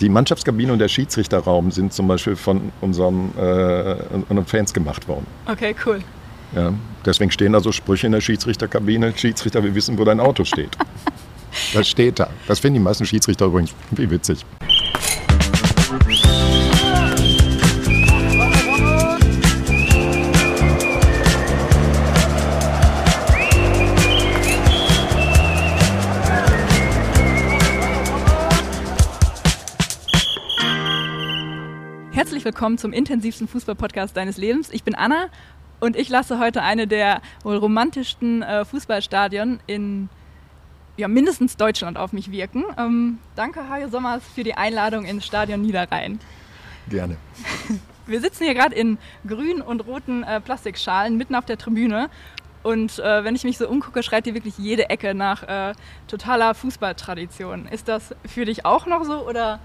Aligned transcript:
Die 0.00 0.08
Mannschaftskabine 0.08 0.72
und 0.72 0.78
der 0.78 0.88
Schiedsrichterraum 0.88 1.70
sind 1.70 1.92
zum 1.92 2.08
Beispiel 2.08 2.34
von 2.34 2.72
unserem, 2.80 3.32
äh, 3.36 3.96
unseren 4.28 4.46
Fans 4.46 4.72
gemacht 4.72 5.06
worden. 5.08 5.26
Okay, 5.46 5.74
cool. 5.84 6.00
Ja, 6.54 6.72
deswegen 7.04 7.30
stehen 7.30 7.52
da 7.52 7.60
so 7.60 7.70
Sprüche 7.70 8.06
in 8.06 8.12
der 8.12 8.20
Schiedsrichterkabine. 8.20 9.12
Schiedsrichter, 9.16 9.62
wir 9.62 9.74
wissen, 9.74 9.98
wo 9.98 10.04
dein 10.04 10.18
Auto 10.18 10.44
steht. 10.44 10.76
das 11.74 11.88
steht 11.88 12.18
da. 12.18 12.30
Das 12.48 12.60
finden 12.60 12.74
die 12.74 12.84
meisten 12.84 13.04
Schiedsrichter 13.04 13.46
übrigens 13.46 13.74
wie 13.90 14.10
witzig. 14.10 14.44
Willkommen 32.60 32.76
zum 32.76 32.92
intensivsten 32.92 33.48
Fußballpodcast 33.48 34.14
deines 34.14 34.36
Lebens. 34.36 34.68
Ich 34.70 34.84
bin 34.84 34.94
Anna 34.94 35.28
und 35.80 35.96
ich 35.96 36.10
lasse 36.10 36.38
heute 36.38 36.60
eine 36.60 36.86
der 36.86 37.22
wohl 37.42 37.56
romantischsten 37.56 38.42
äh, 38.42 38.66
Fußballstadien 38.66 39.60
in 39.66 40.10
ja, 40.98 41.08
mindestens 41.08 41.56
Deutschland 41.56 41.96
auf 41.96 42.12
mich 42.12 42.30
wirken. 42.30 42.64
Ähm, 42.76 43.16
danke, 43.34 43.70
Hajo 43.70 43.88
Sommers, 43.88 44.22
für 44.34 44.44
die 44.44 44.56
Einladung 44.56 45.06
ins 45.06 45.24
Stadion 45.24 45.62
Niederrhein. 45.62 46.20
Gerne. 46.90 47.16
Wir 48.06 48.20
sitzen 48.20 48.44
hier 48.44 48.52
gerade 48.52 48.74
in 48.74 48.98
grünen 49.26 49.62
und 49.62 49.86
roten 49.86 50.22
äh, 50.22 50.38
Plastikschalen 50.42 51.16
mitten 51.16 51.36
auf 51.36 51.46
der 51.46 51.56
Tribüne. 51.56 52.10
Und 52.62 52.98
äh, 52.98 53.24
wenn 53.24 53.34
ich 53.34 53.44
mich 53.44 53.56
so 53.56 53.70
umgucke, 53.70 54.02
schreit 54.02 54.24
hier 54.24 54.34
wirklich 54.34 54.58
jede 54.58 54.90
Ecke 54.90 55.14
nach 55.14 55.44
äh, 55.44 55.72
totaler 56.08 56.52
Fußballtradition. 56.54 57.68
Ist 57.68 57.88
das 57.88 58.14
für 58.26 58.44
dich 58.44 58.66
auch 58.66 58.84
noch 58.84 59.04
so 59.04 59.26
oder 59.26 59.60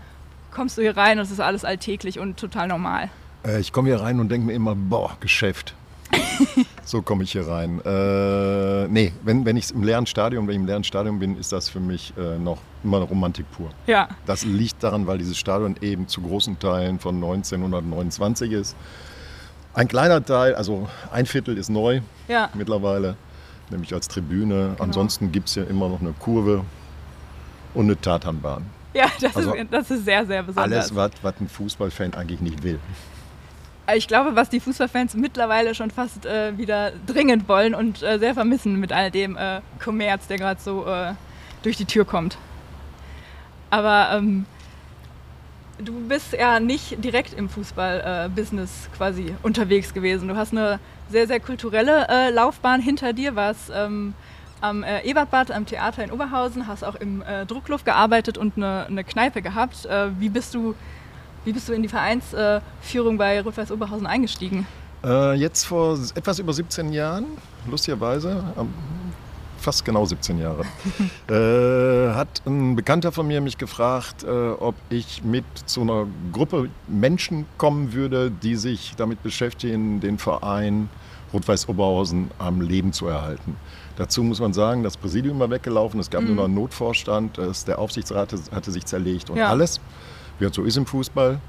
kommst 0.56 0.78
du 0.78 0.82
hier 0.82 0.98
rein 0.98 1.20
und 1.20 1.26
es 1.26 1.32
ist 1.32 1.42
alles 1.42 1.66
alltäglich 1.66 2.18
und 2.18 2.38
total 2.38 2.68
normal? 2.68 3.10
Äh, 3.46 3.60
ich 3.60 3.72
komme 3.72 3.90
hier 3.90 4.02
rein 4.02 4.20
und 4.20 4.30
denke 4.30 4.48
mir 4.48 4.54
immer, 4.54 4.74
boah, 4.74 5.18
Geschäft. 5.20 5.76
so 6.86 7.02
komme 7.02 7.24
ich 7.24 7.34
hier 7.34 7.48
rein. 7.48 7.82
Äh, 7.84 8.88
nee, 8.88 9.12
wenn, 9.24 9.44
wenn 9.46 9.58
ich 9.58 9.72
im 9.72 9.84
leeren 9.84 10.06
Stadion, 10.06 10.48
wenn 10.48 10.54
ich 10.54 10.60
im 10.62 10.66
leeren 10.66 10.84
Stadion 10.84 11.20
bin, 11.20 11.38
ist 11.38 11.52
das 11.52 11.68
für 11.68 11.80
mich 11.80 12.14
äh, 12.18 12.38
noch 12.40 12.60
immer 12.84 12.98
eine 12.98 13.06
Romantik 13.06 13.46
pur. 13.52 13.70
Ja. 13.86 14.08
Das 14.26 14.46
liegt 14.46 14.82
daran, 14.82 15.08
weil 15.08 15.18
dieses 15.18 15.38
Stadion 15.38 15.76
eben 15.82 16.08
zu 16.08 16.22
großen 16.22 16.58
Teilen 16.58 17.00
von 17.00 17.16
1929 17.16 18.52
ist. 18.52 18.76
Ein 19.74 19.90
kleiner 19.90 20.24
Teil, 20.24 20.56
also 20.56 20.88
ein 21.12 21.26
Viertel 21.26 21.58
ist 21.58 21.70
neu 21.70 22.00
Ja. 22.30 22.50
mittlerweile, 22.54 23.18
nämlich 23.70 23.94
als 23.94 24.08
Tribüne. 24.08 24.70
Genau. 24.70 24.84
Ansonsten 24.84 25.34
gibt 25.34 25.50
es 25.50 25.56
ja 25.56 25.64
immer 25.64 25.90
noch 25.90 26.00
eine 26.00 26.14
Kurve 26.14 26.64
und 27.74 27.86
eine 27.86 28.00
Tatanbahn. 28.00 28.64
Ja, 29.00 29.08
das, 29.20 29.36
Also 29.36 29.54
ist, 29.54 29.68
das 29.72 29.92
ist 29.92 30.06
sehr, 30.06 30.26
sehr 30.26 30.42
besonders. 30.42 30.86
Alles, 30.86 30.96
was, 30.96 31.12
was 31.22 31.34
ein 31.42 31.50
Fußballfan 31.50 32.14
eigentlich 32.14 32.40
nicht 32.40 32.64
will. 32.64 32.80
Ich 33.94 34.08
glaube, 34.08 34.36
was 34.36 34.50
die 34.50 34.60
Fußballfans 34.60 35.16
mittlerweile 35.16 35.76
schon 35.76 35.92
fast 35.92 36.26
äh, 36.26 36.58
wieder 36.58 36.94
dringend 37.06 37.48
wollen 37.48 37.76
und 37.76 38.02
äh, 38.02 38.18
sehr 38.18 38.34
vermissen 38.34 38.80
mit 38.80 38.92
all 38.94 39.12
dem 39.12 39.36
äh, 39.36 39.60
Kommerz, 39.84 40.28
der 40.28 40.38
gerade 40.38 40.62
so 40.62 40.88
äh, 40.88 41.14
durch 41.62 41.76
die 41.78 41.86
Tür 41.86 42.06
kommt. 42.06 42.38
Aber 43.70 44.12
ähm, 44.14 44.46
du 45.78 45.94
bist 46.08 46.34
ja 46.34 46.60
nicht 46.60 47.04
direkt 47.04 47.34
im 47.34 47.50
Fußball-Business 47.50 48.90
quasi 48.96 49.36
unterwegs 49.44 49.94
gewesen. 49.94 50.30
Du 50.30 50.36
hast 50.36 50.54
eine 50.54 50.80
sehr, 51.10 51.28
sehr 51.28 51.40
kulturelle 51.40 52.08
äh, 52.08 52.30
Laufbahn 52.32 52.82
hinter 52.82 53.14
dir, 53.14 53.36
warst 53.36 53.72
ähm, 53.76 54.14
am 54.62 54.84
äh, 54.84 55.02
Ebertbad, 55.02 55.52
am 55.52 55.66
Theater 55.66 56.04
in 56.04 56.12
Oberhausen, 56.12 56.68
hast 56.68 56.84
auch 56.84 56.96
im 56.96 57.22
äh, 57.22 57.46
Druckluft 57.46 57.86
gearbeitet 57.86 58.38
und 58.38 58.58
eine, 58.58 58.86
eine 58.88 59.04
Kneipe 59.04 59.42
gehabt. 59.42 59.86
Äh, 59.86 60.10
wie 60.20 60.30
bist 60.30 60.54
du 60.54 60.76
wie 61.46 61.54
bist 61.54 61.70
du 61.70 61.74
in 61.74 61.84
die 61.84 61.88
Vereinsführung 61.88 63.18
bei 63.18 63.40
Rot-Weiß 63.40 63.72
Oberhausen 63.72 64.08
eingestiegen? 64.08 64.66
Äh, 65.04 65.36
jetzt 65.36 65.66
vor 65.66 65.98
etwas 66.16 66.40
über 66.40 66.52
17 66.52 66.92
Jahren, 66.92 67.26
lustigerweise, 67.70 68.44
ähm, 68.58 68.74
fast 69.60 69.86
genau 69.86 70.06
17 70.06 70.40
Jahre, 70.40 70.64
äh, 71.30 72.16
hat 72.16 72.42
ein 72.48 72.76
Bekannter 72.76 73.12
von 73.12 73.28
mir 73.28 73.42
mich 73.42 73.60
gefragt, 73.60 74.24
äh, 74.24 74.28
ob 74.28 74.74
ich 74.90 75.24
mit 75.24 75.46
zu 75.68 75.82
einer 75.82 76.08
Gruppe 76.34 76.70
Menschen 76.88 77.46
kommen 77.60 77.94
würde, 77.94 78.32
die 78.32 78.56
sich 78.56 78.94
damit 78.98 79.22
beschäftigen, 79.22 80.00
den 80.00 80.18
Verein 80.18 80.90
Rot-Weiß 81.32 81.70
Oberhausen 81.70 82.32
am 82.40 82.62
Leben 82.62 82.92
zu 82.92 83.08
erhalten. 83.08 83.58
Dazu 83.98 84.24
muss 84.24 84.40
man 84.40 84.54
sagen, 84.54 84.84
das 84.84 84.98
Präsidium 84.98 85.40
war 85.40 85.50
weggelaufen, 85.50 86.00
es 86.00 86.10
gab 86.10 86.22
Mhm. 86.22 86.28
nur 86.28 86.36
noch 86.38 86.44
einen 86.46 86.56
Notvorstand, 86.56 87.38
es- 87.38 87.66
der 87.66 87.80
Aufsichtsrat 87.80 88.34
hatte 88.52 88.72
sich 88.72 88.86
zerlegt 88.86 89.30
und 89.30 89.38
Ja. 89.38 89.50
alles, 89.50 89.80
wie 90.40 90.46
es 90.46 90.56
so 90.56 90.64
ist 90.64 90.76
im 90.78 90.86
Fußball. 90.86 91.40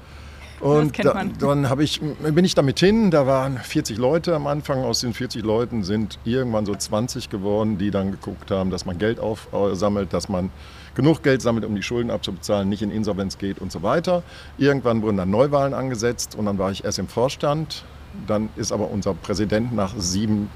Und 0.59 1.05
da, 1.05 1.23
dann 1.39 1.79
ich, 1.81 2.01
bin 2.01 2.43
ich 2.43 2.55
damit 2.55 2.79
hin, 2.79 3.11
da 3.11 3.27
waren 3.27 3.59
40 3.59 3.97
Leute 3.99 4.33
am 4.35 4.47
Anfang, 4.47 4.83
aus 4.83 5.01
den 5.01 5.13
40 5.13 5.43
Leuten 5.43 5.83
sind 5.83 6.17
irgendwann 6.23 6.65
so 6.65 6.73
20 6.73 7.29
geworden, 7.29 7.77
die 7.77 7.91
dann 7.91 8.09
geguckt 8.11 8.49
haben, 8.49 8.71
dass 8.71 8.83
man 8.85 8.97
Geld 8.97 9.19
aufsammelt, 9.19 10.13
dass 10.13 10.29
man 10.29 10.49
genug 10.95 11.21
Geld 11.21 11.43
sammelt, 11.43 11.63
um 11.63 11.75
die 11.75 11.83
Schulden 11.83 12.09
abzubezahlen, 12.09 12.67
nicht 12.69 12.81
in 12.81 12.89
Insolvenz 12.89 13.37
geht 13.37 13.59
und 13.59 13.71
so 13.71 13.83
weiter. 13.83 14.23
Irgendwann 14.57 15.03
wurden 15.03 15.17
dann 15.17 15.29
Neuwahlen 15.29 15.75
angesetzt 15.75 16.33
und 16.35 16.45
dann 16.47 16.57
war 16.57 16.71
ich 16.71 16.83
erst 16.83 16.97
im 16.97 17.07
Vorstand. 17.07 17.83
Dann 18.25 18.49
ist 18.55 18.71
aber 18.71 18.89
unser 18.89 19.13
Präsident 19.13 19.73
nach 19.75 19.93
sieben 19.95 20.49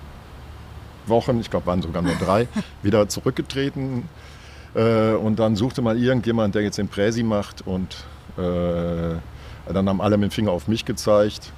Wochen, 1.07 1.39
ich 1.39 1.49
glaube 1.49 1.65
waren 1.65 1.81
sogar 1.81 2.01
nur 2.01 2.15
drei, 2.15 2.47
wieder 2.83 3.07
zurückgetreten. 3.09 4.09
Äh, 4.73 5.13
und 5.13 5.39
dann 5.39 5.55
suchte 5.55 5.81
mal 5.81 5.97
irgendjemand, 5.97 6.55
der 6.55 6.61
jetzt 6.61 6.77
den 6.77 6.87
Präsi 6.87 7.23
macht 7.23 7.65
und 7.67 8.05
äh, 8.37 9.15
dann 9.71 9.89
haben 9.89 10.01
alle 10.01 10.17
mit 10.17 10.31
dem 10.31 10.33
Finger 10.33 10.51
auf 10.51 10.67
mich 10.67 10.85
gezeigt, 10.85 11.51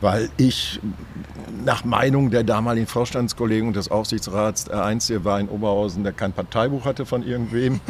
weil 0.00 0.28
ich 0.36 0.80
nach 1.64 1.84
Meinung 1.84 2.30
der 2.30 2.44
damaligen 2.44 2.86
Vorstandskollegen 2.86 3.68
und 3.68 3.76
des 3.76 3.90
Aufsichtsrats 3.90 4.64
der 4.64 4.84
Einzige 4.84 5.24
war 5.24 5.40
in 5.40 5.48
Oberhausen, 5.48 6.02
der 6.02 6.12
kein 6.12 6.32
Parteibuch 6.32 6.84
hatte 6.84 7.06
von 7.06 7.22
irgendwem. 7.22 7.80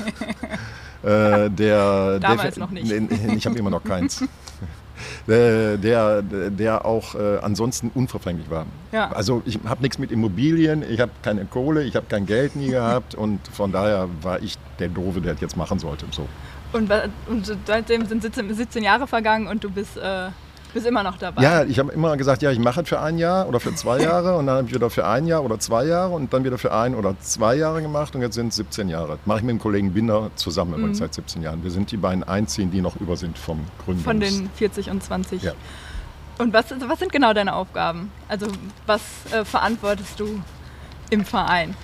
äh, 1.03 1.51
der, 1.51 2.21
Damals 2.21 2.55
der, 2.55 2.65
noch 2.65 2.71
nicht. 2.71 2.87
Nee, 2.87 3.35
ich 3.35 3.47
habe 3.47 3.59
immer 3.59 3.71
noch 3.71 3.85
keins. 3.85 4.25
Der, 5.27 5.77
der, 5.77 6.23
der 6.23 6.84
auch 6.84 7.15
äh, 7.15 7.39
ansonsten 7.43 7.91
unverfänglich 7.95 8.49
war. 8.51 8.67
Ja. 8.93 9.11
Also 9.12 9.43
ich 9.45 9.59
habe 9.67 9.83
nichts 9.83 9.99
mit 9.99 10.11
Immobilien, 10.11 10.84
ich 10.89 11.01
habe 11.01 11.12
keine 11.23 11.45
Kohle, 11.45 11.84
ich 11.84 11.97
habe 11.97 12.07
kein 12.09 12.27
Geld 12.27 12.57
nie 12.57 12.69
gehabt 12.69 13.15
und 13.17 13.41
von 13.49 13.73
daher 13.73 14.09
war 14.23 14.43
ich 14.43 14.57
der 14.79 14.89
Doofe, 14.89 15.21
der 15.21 15.34
das 15.34 15.41
jetzt 15.41 15.57
machen 15.57 15.79
sollte. 15.79 16.07
So. 16.11 16.27
Und, 16.73 16.91
und 17.29 17.57
seitdem 17.67 18.07
sind 18.07 18.23
17, 18.23 18.53
17 18.53 18.83
Jahre 18.83 19.07
vergangen 19.07 19.47
und 19.47 19.65
du 19.65 19.71
bist, 19.71 19.97
äh, 19.97 20.29
bist 20.72 20.87
immer 20.87 21.03
noch 21.03 21.16
dabei. 21.19 21.43
Ja, 21.43 21.65
ich 21.65 21.78
habe 21.78 21.93
immer 21.93 22.16
gesagt, 22.16 22.43
ja, 22.43 22.50
ich 22.50 22.59
mache 22.59 22.82
es 22.82 22.88
für 22.88 23.00
ein 23.00 23.19
Jahr 23.19 23.49
oder 23.49 23.60
für 23.60 23.75
zwei 23.75 24.00
Jahre 24.00 24.37
und 24.37 24.47
dann 24.47 24.59
habe 24.59 24.69
ich 24.69 24.75
wieder 24.75 24.91
für 24.91 25.06
ein 25.06 25.27
Jahr 25.27 25.44
oder 25.44 25.59
zwei 25.59 25.84
Jahre 25.84 26.15
und 26.15 26.32
dann 26.32 26.44
wieder 26.44 26.59
für 26.59 26.72
ein 26.72 26.94
oder 26.94 27.19
zwei 27.21 27.56
Jahre 27.56 27.82
gemacht 27.82 28.15
und 28.15 28.22
jetzt 28.22 28.34
sind 28.34 28.49
es 28.49 28.56
17 28.56 28.88
Jahre. 28.88 29.19
Mache 29.25 29.38
ich 29.38 29.44
mit 29.44 29.54
dem 29.54 29.59
Kollegen 29.59 29.93
Binder 29.93 30.31
zusammen 30.34 30.75
übrigens 30.75 30.99
seit 30.99 31.15
17 31.15 31.43
Jahren. 31.43 31.62
Wir 31.62 31.71
sind 31.71 31.91
die 31.91 31.97
beiden 31.97 32.25
einzigen, 32.25 32.71
die 32.71 32.81
noch 32.81 32.97
über 32.97 33.16
sind 33.16 33.38
vom 33.38 33.65
Gründungs... 33.84 34.04
Von 34.04 34.21
den 34.21 34.50
40 34.50 34.91
und 34.91 35.03
20. 35.03 35.43
Ja. 35.43 35.53
Und 36.38 36.53
was, 36.53 36.66
was 36.87 36.98
sind 36.98 37.12
genau 37.12 37.33
deine 37.33 37.54
Aufgaben? 37.54 38.10
Also 38.28 38.47
was 38.87 39.00
äh, 39.33 39.44
verantwortest 39.44 40.21
du 40.21 40.43
im 41.10 41.25
Verein? 41.25 41.75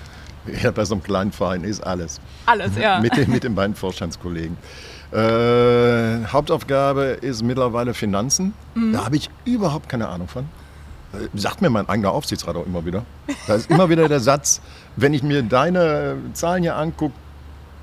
Ja, 0.62 0.70
bei 0.70 0.84
so 0.84 0.94
einem 0.94 1.02
kleinen 1.02 1.32
Verein 1.32 1.64
ist 1.64 1.86
alles. 1.86 2.20
Alles, 2.46 2.76
ja. 2.76 3.00
mit, 3.00 3.16
den, 3.16 3.30
mit 3.30 3.44
den 3.44 3.54
beiden 3.54 3.76
Vorstandskollegen. 3.76 4.56
Äh, 5.12 6.24
Hauptaufgabe 6.26 7.18
ist 7.20 7.42
mittlerweile 7.42 7.94
Finanzen. 7.94 8.54
Mhm. 8.74 8.92
Da 8.92 9.04
habe 9.04 9.16
ich 9.16 9.30
überhaupt 9.44 9.88
keine 9.88 10.08
Ahnung 10.08 10.28
von. 10.28 10.44
Äh, 11.12 11.28
Sagt 11.38 11.60
mir 11.60 11.70
mein 11.70 11.88
eigener 11.88 12.12
Aufsichtsrat 12.12 12.56
auch 12.56 12.66
immer 12.66 12.84
wieder. 12.84 13.04
Da 13.46 13.54
ist 13.54 13.70
immer 13.70 13.88
wieder 13.88 14.08
der 14.08 14.20
Satz, 14.20 14.60
wenn 14.96 15.14
ich 15.14 15.22
mir 15.22 15.42
deine 15.42 16.16
Zahlen 16.32 16.62
hier 16.62 16.76
angucke, 16.76 17.14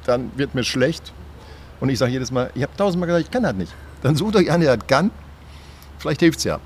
dann 0.06 0.31
wird 0.36 0.56
mir 0.56 0.64
schlecht. 0.64 1.14
Und 1.80 1.90
ich 1.90 2.00
sage 2.00 2.12
jedes 2.12 2.31
Mal, 2.31 2.50
ich 2.56 2.64
habe 2.64 2.76
tausendmal 2.76 3.08
gesagt, 3.08 3.26
ich 3.26 3.31
kann 3.31 3.44
das 3.44 3.53
nicht. 3.53 3.74
Dann 4.02 4.16
sucht 4.16 4.35
euch 4.35 4.52
einen, 4.52 4.64
der 4.64 4.76
das 4.76 4.88
kann. 4.88 5.12
Vielleicht 5.97 6.22
hilft 6.22 6.40
es 6.40 6.46
ja. 6.46 6.59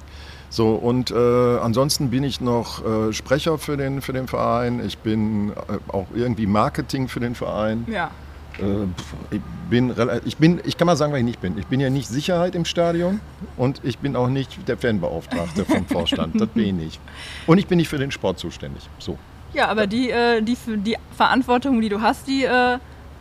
So, 0.53 0.75
und 0.75 1.09
äh, 1.09 1.15
ansonsten 1.15 2.11
bin 2.11 2.23
ich 2.23 2.39
noch 2.39 2.85
äh, 2.85 3.11
Sprecher 3.11 3.57
für 3.57 3.75
den, 3.75 4.01
für 4.01 4.13
den 4.13 4.27
Verein. 4.27 4.85
Ich 4.85 4.99
bin 4.99 5.49
äh, 5.49 5.53
auch 5.87 6.05
irgendwie 6.13 6.45
Marketing 6.45 7.07
für 7.07 7.19
den 7.19 7.33
Verein. 7.33 7.87
ja. 7.89 8.11
Äh, 8.59 8.85
ich, 9.31 9.41
bin, 9.67 9.95
ich 10.25 10.37
bin, 10.37 10.61
ich 10.63 10.77
kann 10.77 10.85
mal 10.85 10.95
sagen, 10.95 11.11
was 11.11 11.17
ich 11.17 11.25
nicht 11.25 11.41
bin. 11.41 11.57
Ich 11.57 11.65
bin 11.65 11.79
ja 11.79 11.89
nicht 11.89 12.07
Sicherheit 12.07 12.53
im 12.53 12.65
Stadion 12.65 13.19
und 13.57 13.81
ich 13.83 13.97
bin 13.97 14.15
auch 14.15 14.29
nicht 14.29 14.67
der 14.67 14.77
Fanbeauftragte 14.77 15.65
vom 15.65 15.87
Vorstand. 15.87 16.39
das 16.39 16.49
bin 16.49 16.65
ich 16.67 16.73
nicht. 16.73 17.01
Und 17.47 17.57
ich 17.57 17.65
bin 17.65 17.79
nicht 17.79 17.89
für 17.89 17.97
den 17.97 18.11
Sport 18.11 18.37
zuständig. 18.37 18.87
So. 18.99 19.17
Ja, 19.55 19.69
aber 19.69 19.87
die, 19.87 20.11
äh, 20.11 20.43
die, 20.43 20.55
die 20.67 20.97
Verantwortung, 21.17 21.81
die 21.81 21.89
du 21.89 21.99
hast, 21.99 22.27
die 22.27 22.43
äh, 22.43 22.77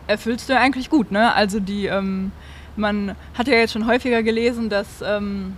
erfüllst 0.07 0.51
du 0.51 0.53
ja 0.53 0.61
eigentlich 0.61 0.91
gut. 0.91 1.11
Ne? 1.11 1.33
Also 1.33 1.61
die, 1.61 1.87
ähm, 1.87 2.31
man 2.77 3.17
hat 3.33 3.49
ja 3.49 3.55
jetzt 3.55 3.73
schon 3.73 3.87
häufiger 3.87 4.23
gelesen, 4.23 4.69
dass 4.69 5.01
ähm, 5.03 5.57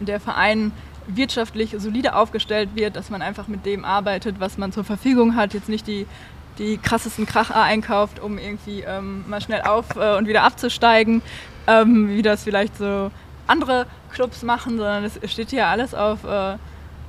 der 0.00 0.20
Verein 0.20 0.72
wirtschaftlich 1.06 1.74
solide 1.78 2.14
aufgestellt 2.14 2.70
wird, 2.74 2.96
dass 2.96 3.10
man 3.10 3.22
einfach 3.22 3.46
mit 3.48 3.64
dem 3.64 3.84
arbeitet, 3.84 4.40
was 4.40 4.58
man 4.58 4.72
zur 4.72 4.84
Verfügung 4.84 5.36
hat, 5.36 5.54
jetzt 5.54 5.68
nicht 5.68 5.86
die 5.86 6.06
die 6.58 6.78
krassesten 6.78 7.26
Kracher 7.26 7.62
einkauft, 7.62 8.20
um 8.20 8.38
irgendwie 8.38 8.80
ähm, 8.80 9.24
mal 9.28 9.40
schnell 9.40 9.62
auf 9.62 9.96
äh, 9.96 10.16
und 10.16 10.26
wieder 10.26 10.42
abzusteigen, 10.42 11.22
ähm, 11.66 12.08
wie 12.08 12.22
das 12.22 12.44
vielleicht 12.44 12.76
so 12.78 13.10
andere 13.46 13.86
Clubs 14.12 14.42
machen, 14.42 14.78
sondern 14.78 15.04
es 15.04 15.18
steht 15.30 15.50
hier 15.50 15.66
alles 15.66 15.94
auf, 15.94 16.24
äh, 16.24 16.56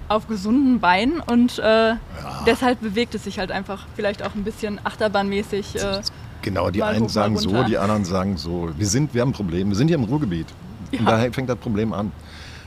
auf 0.08 0.28
gesunden 0.28 0.80
Beinen 0.80 1.20
und 1.20 1.60
äh, 1.60 1.64
ja. 1.64 1.98
deshalb 2.46 2.82
bewegt 2.82 3.16
es 3.16 3.24
sich 3.24 3.40
halt 3.40 3.52
einfach 3.52 3.86
vielleicht 3.96 4.24
auch 4.24 4.36
ein 4.36 4.44
bisschen 4.44 4.80
achterbahnmäßig. 4.84 5.76
Äh, 5.76 6.02
genau, 6.42 6.70
die 6.70 6.84
einen 6.84 7.10
sagen 7.10 7.38
so, 7.38 7.64
die 7.64 7.78
anderen 7.78 8.06
sagen 8.06 8.38
so. 8.38 8.70
Wir, 8.78 8.88
sind, 8.88 9.14
wir 9.14 9.22
haben 9.22 9.30
ein 9.30 9.34
Problem, 9.34 9.70
wir 9.70 9.76
sind 9.76 9.88
hier 9.88 9.98
im 9.98 10.04
Ruhrgebiet. 10.04 10.48
Ja. 10.92 11.00
Und 11.00 11.06
daher 11.06 11.34
fängt 11.34 11.50
das 11.50 11.58
Problem 11.58 11.94
an. 11.94 12.12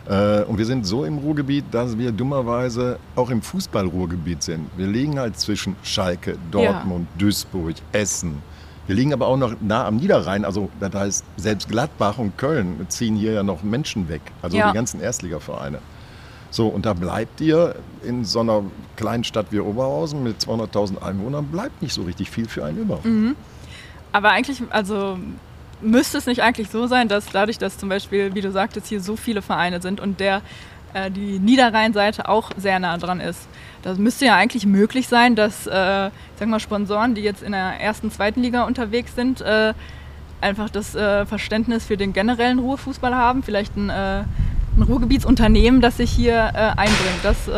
Äh, 0.08 0.43
und 0.44 0.58
wir 0.58 0.67
sind 0.67 0.87
so 0.87 1.05
im 1.05 1.19
Ruhrgebiet, 1.19 1.64
dass 1.70 1.97
wir 1.97 2.12
dummerweise 2.12 2.99
auch 3.17 3.31
im 3.31 3.43
Fußball-Ruhrgebiet 3.43 4.43
sind. 4.43 4.70
Wir 4.76 4.87
liegen 4.87 5.19
halt 5.19 5.38
zwischen 5.38 5.76
Schalke, 5.82 6.37
Dortmund, 6.50 7.06
ja. 7.14 7.19
Duisburg, 7.19 7.76
Essen. 7.93 8.43
Wir 8.87 8.97
liegen 8.97 9.12
aber 9.12 9.29
auch 9.29 9.37
noch 9.37 9.55
nah 9.61 9.87
am 9.87 9.97
Niederrhein. 9.97 10.44
Also 10.44 10.69
das 10.81 10.94
heißt, 10.94 11.25
selbst 11.37 11.69
Gladbach 11.69 12.19
und 12.19 12.37
Köln 12.38 12.87
ziehen 12.88 13.14
hier 13.14 13.32
ja 13.32 13.43
noch 13.43 13.62
Menschen 13.62 14.08
weg. 14.08 14.23
Also 14.43 14.56
ja. 14.56 14.69
die 14.69 14.75
ganzen 14.75 15.00
Erstligavereine. 15.00 15.79
So, 16.50 16.67
und 16.67 16.85
da 16.85 16.94
bleibt 16.94 17.41
ihr 17.41 17.76
in 18.02 18.25
so 18.25 18.41
einer 18.41 18.64
kleinen 18.97 19.23
Stadt 19.23 19.47
wie 19.50 19.61
Oberhausen 19.61 20.23
mit 20.25 20.41
200.000 20.41 21.00
Einwohnern, 21.02 21.47
bleibt 21.47 21.81
nicht 21.81 21.94
so 21.94 22.02
richtig 22.02 22.31
viel 22.31 22.49
für 22.49 22.64
einen 22.64 22.79
über. 22.79 22.99
Mhm. 23.05 23.37
Aber 24.12 24.31
eigentlich, 24.31 24.61
also 24.70 25.19
müsste 25.82 26.19
es 26.19 26.27
nicht 26.27 26.43
eigentlich 26.43 26.71
so 26.71 26.87
sein, 26.87 27.09
dass 27.09 27.27
dadurch, 27.27 27.59
dass 27.59 27.79
zum 27.79 27.88
Beispiel, 27.88 28.35
wie 28.35 28.41
du 28.41 28.50
sagtest, 28.50 28.87
hier 28.87 29.00
so 29.00 29.17
viele 29.17 29.43
Vereine 29.43 29.81
sind 29.81 30.00
und 30.00 30.21
der 30.21 30.43
äh, 30.93 31.11
die 31.11 31.38
Niederrheinseite 31.38 32.29
auch 32.29 32.50
sehr 32.56 32.79
nah 32.79 32.99
dran 32.99 33.21
ist, 33.21 33.49
das 33.82 33.99
müsste 33.99 34.27
ja 34.27 34.35
eigentlich 34.35 34.67
möglich 34.67 35.09
sein, 35.09 35.37
dass 35.37 35.67
äh, 35.67 35.71
sag 35.71 36.49
mal, 36.49 36.61
Sponsoren, 36.61 37.15
die 37.15 37.23
jetzt 37.23 37.43
in 37.43 37.53
der 37.53 37.81
ersten, 37.81 38.11
zweiten 38.11 38.43
Liga 38.43 38.65
unterwegs 38.65 39.15
sind, 39.15 39.41
äh, 39.41 39.73
einfach 40.41 40.71
das 40.71 40.94
äh, 40.94 41.27
Verständnis 41.27 41.87
für 41.87 41.97
den 41.97 42.12
generellen 42.12 42.59
Ruhefußball 42.59 43.15
haben, 43.15 43.43
vielleicht 43.43 43.76
ein, 43.76 43.91
äh, 43.91 44.25
ein 44.76 44.83
Ruhrgebietsunternehmen, 44.83 45.81
das 45.81 45.97
sich 45.99 46.11
hier 46.11 46.35
äh, 46.55 46.79
einbringt. 46.79 47.21
Das 47.23 47.49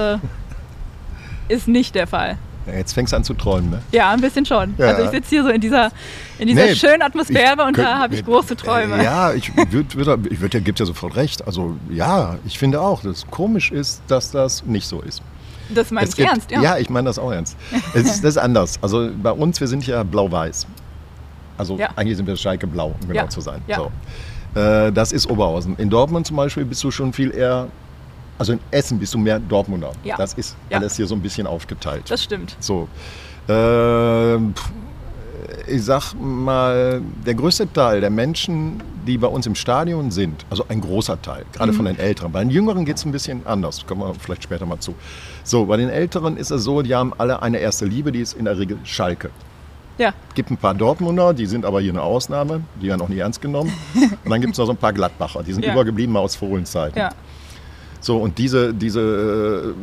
ist 1.49 1.69
nicht 1.69 1.95
der 1.95 2.07
Fall. 2.07 2.39
Ja, 2.67 2.75
jetzt 2.75 2.93
fängst 2.93 3.13
du 3.13 3.17
an 3.17 3.25
zu 3.25 3.35
träumen, 3.35 3.71
ne? 3.71 3.83
Ja, 3.91 4.11
ein 4.11 4.21
bisschen 4.21 4.47
schon. 4.47 4.75
Ja. 4.79 4.89
Also 4.89 5.05
ich 5.05 5.11
sitze 5.11 5.31
hier 5.31 5.43
so 5.43 5.49
in 5.49 5.61
dieser, 5.61 5.91
in 6.39 6.47
dieser 6.47 6.67
nee, 6.67 6.75
schönen 6.75 7.03
Atmosphäre 7.03 7.65
und 7.65 7.77
da 7.77 7.99
habe 7.99 8.15
ich 8.15 8.25
große 8.25 8.57
Träume. 8.57 9.03
Ja, 9.03 9.33
ich 9.33 9.57
würde, 9.57 9.95
würd, 9.95 10.33
ich 10.33 10.41
würd, 10.41 10.65
gibt 10.65 10.79
ja 10.79 10.87
sofort 10.87 11.17
recht. 11.17 11.47
Also 11.47 11.77
ja, 11.91 12.37
ich 12.47 12.59
finde 12.59 12.81
auch, 12.81 13.03
dass 13.03 13.19
es 13.19 13.27
komisch 13.31 13.73
ist, 13.73 14.03
dass 14.07 14.31
das 14.31 14.65
nicht 14.65 14.87
so 14.87 15.01
ist. 15.01 15.23
Das 15.75 15.91
meinst 15.91 16.19
du 16.19 16.23
ernst, 16.23 16.51
ja? 16.51 16.61
Ja, 16.61 16.79
ich 16.79 16.91
meine 16.91 17.07
das 17.07 17.19
auch 17.19 17.33
ernst. 17.33 17.57
es 17.95 18.05
ist, 18.05 18.25
das 18.25 18.37
ist 18.37 18.39
anders. 18.39 18.79
Also 18.83 19.11
bei 19.23 19.33
uns, 19.33 19.61
wir 19.61 19.67
sind 19.67 19.87
ja 19.87 20.03
blau-weiß. 20.03 20.67
Also 21.59 21.77
ja. 21.77 21.91
eigentlich 21.97 22.17
sind 22.17 22.27
wir 22.27 22.37
Schalke 22.37 22.67
blau, 22.67 22.95
um 23.01 23.09
genau 23.09 23.27
zu 23.27 23.41
sein. 23.41 23.61
So. 23.75 23.91
Äh, 24.55 24.93
das 24.93 25.13
ist 25.13 25.29
Oberhausen. 25.29 25.77
In 25.77 25.91
Dortmund 25.91 26.27
zum 26.27 26.37
Beispiel 26.37 26.65
bist 26.65 26.83
du 26.85 26.91
schon 26.91 27.13
viel 27.13 27.35
eher 27.35 27.69
also 28.39 28.53
in 28.55 28.61
Essen 28.71 28.99
bist 28.99 29.15
du 29.15 29.19
mehr 29.19 29.39
Dortmunder. 29.39 29.93
Ja. 30.05 30.17
Das 30.17 30.35
ist 30.35 30.57
ja. 30.71 30.79
alles 30.79 30.97
hier 30.97 31.07
so 31.07 31.15
ein 31.15 31.23
bisschen 31.23 31.47
aufgeteilt. 31.47 32.05
Das 32.09 32.23
stimmt. 32.23 32.57
So. 32.61 32.89
Äh, 33.49 34.37
ich 35.67 35.85
sag 35.85 36.15
mal, 36.15 37.03
der 37.27 37.35
größte 37.35 37.73
Teil 37.73 38.01
der 38.01 38.11
Menschen, 38.11 38.83
die 39.07 39.19
bei 39.19 39.27
uns 39.27 39.47
im 39.47 39.55
Stadion 39.55 40.11
sind, 40.11 40.45
also 40.51 40.65
ein 40.69 40.81
großer 40.81 41.21
Teil, 41.21 41.45
gerade 41.53 41.73
mhm. 41.73 41.77
von 41.77 41.85
den 41.87 41.99
Älteren. 41.99 42.33
Bei 42.33 42.41
den 42.41 42.51
Jüngeren 42.51 42.85
geht 42.85 42.97
es 42.97 43.05
ein 43.05 43.13
bisschen 43.13 43.47
anders, 43.47 43.85
kommen 43.87 44.01
wir 44.01 44.15
vielleicht 44.15 44.45
später 44.45 44.67
mal 44.67 44.79
zu. 44.81 44.95
So, 45.45 45.67
bei 45.67 45.77
den 45.77 45.89
Älteren 45.89 46.37
ist 46.37 46.51
es 46.51 46.65
so, 46.65 46.83
die 46.83 46.95
haben 46.95 47.13
alle 47.19 47.43
eine 47.43 47.59
erste 47.59 47.85
Liebe, 47.85 48.13
die 48.13 48.21
ist 48.21 48.35
in 48.35 48.45
der 48.45 48.59
Regel 48.59 48.79
Schalke. 48.85 49.31
Ja. 49.99 50.15
gibt 50.35 50.51
ein 50.51 50.57
paar 50.57 50.75
Dortmunder, 50.75 51.35
die 51.35 51.47
sind 51.47 51.67
aber 51.67 51.81
hier 51.81 51.93
eine 51.93 52.03
Ausnahme, 52.03 52.63
die 52.81 52.89
werden 52.89 53.03
auch 53.03 53.09
nie 53.09 53.19
ernst 53.19 53.43
genommen. 53.43 53.73
Und 53.95 54.31
dann 54.31 54.41
gibt 54.41 54.55
es 54.55 54.59
noch 54.59 54.65
so 54.65 54.73
ein 54.73 54.79
paar 54.79 54.93
Gladbacher, 54.93 55.43
die 55.43 55.53
sind 55.53 55.65
ja. 55.65 55.73
übergeblieben 55.73 56.17
aus 56.17 56.35
Fohlenzeiten. 56.35 56.99
Ja. 56.99 57.11
So, 58.03 58.19
und 58.19 58.37
diese, 58.37 58.75
diese, 58.75 59.75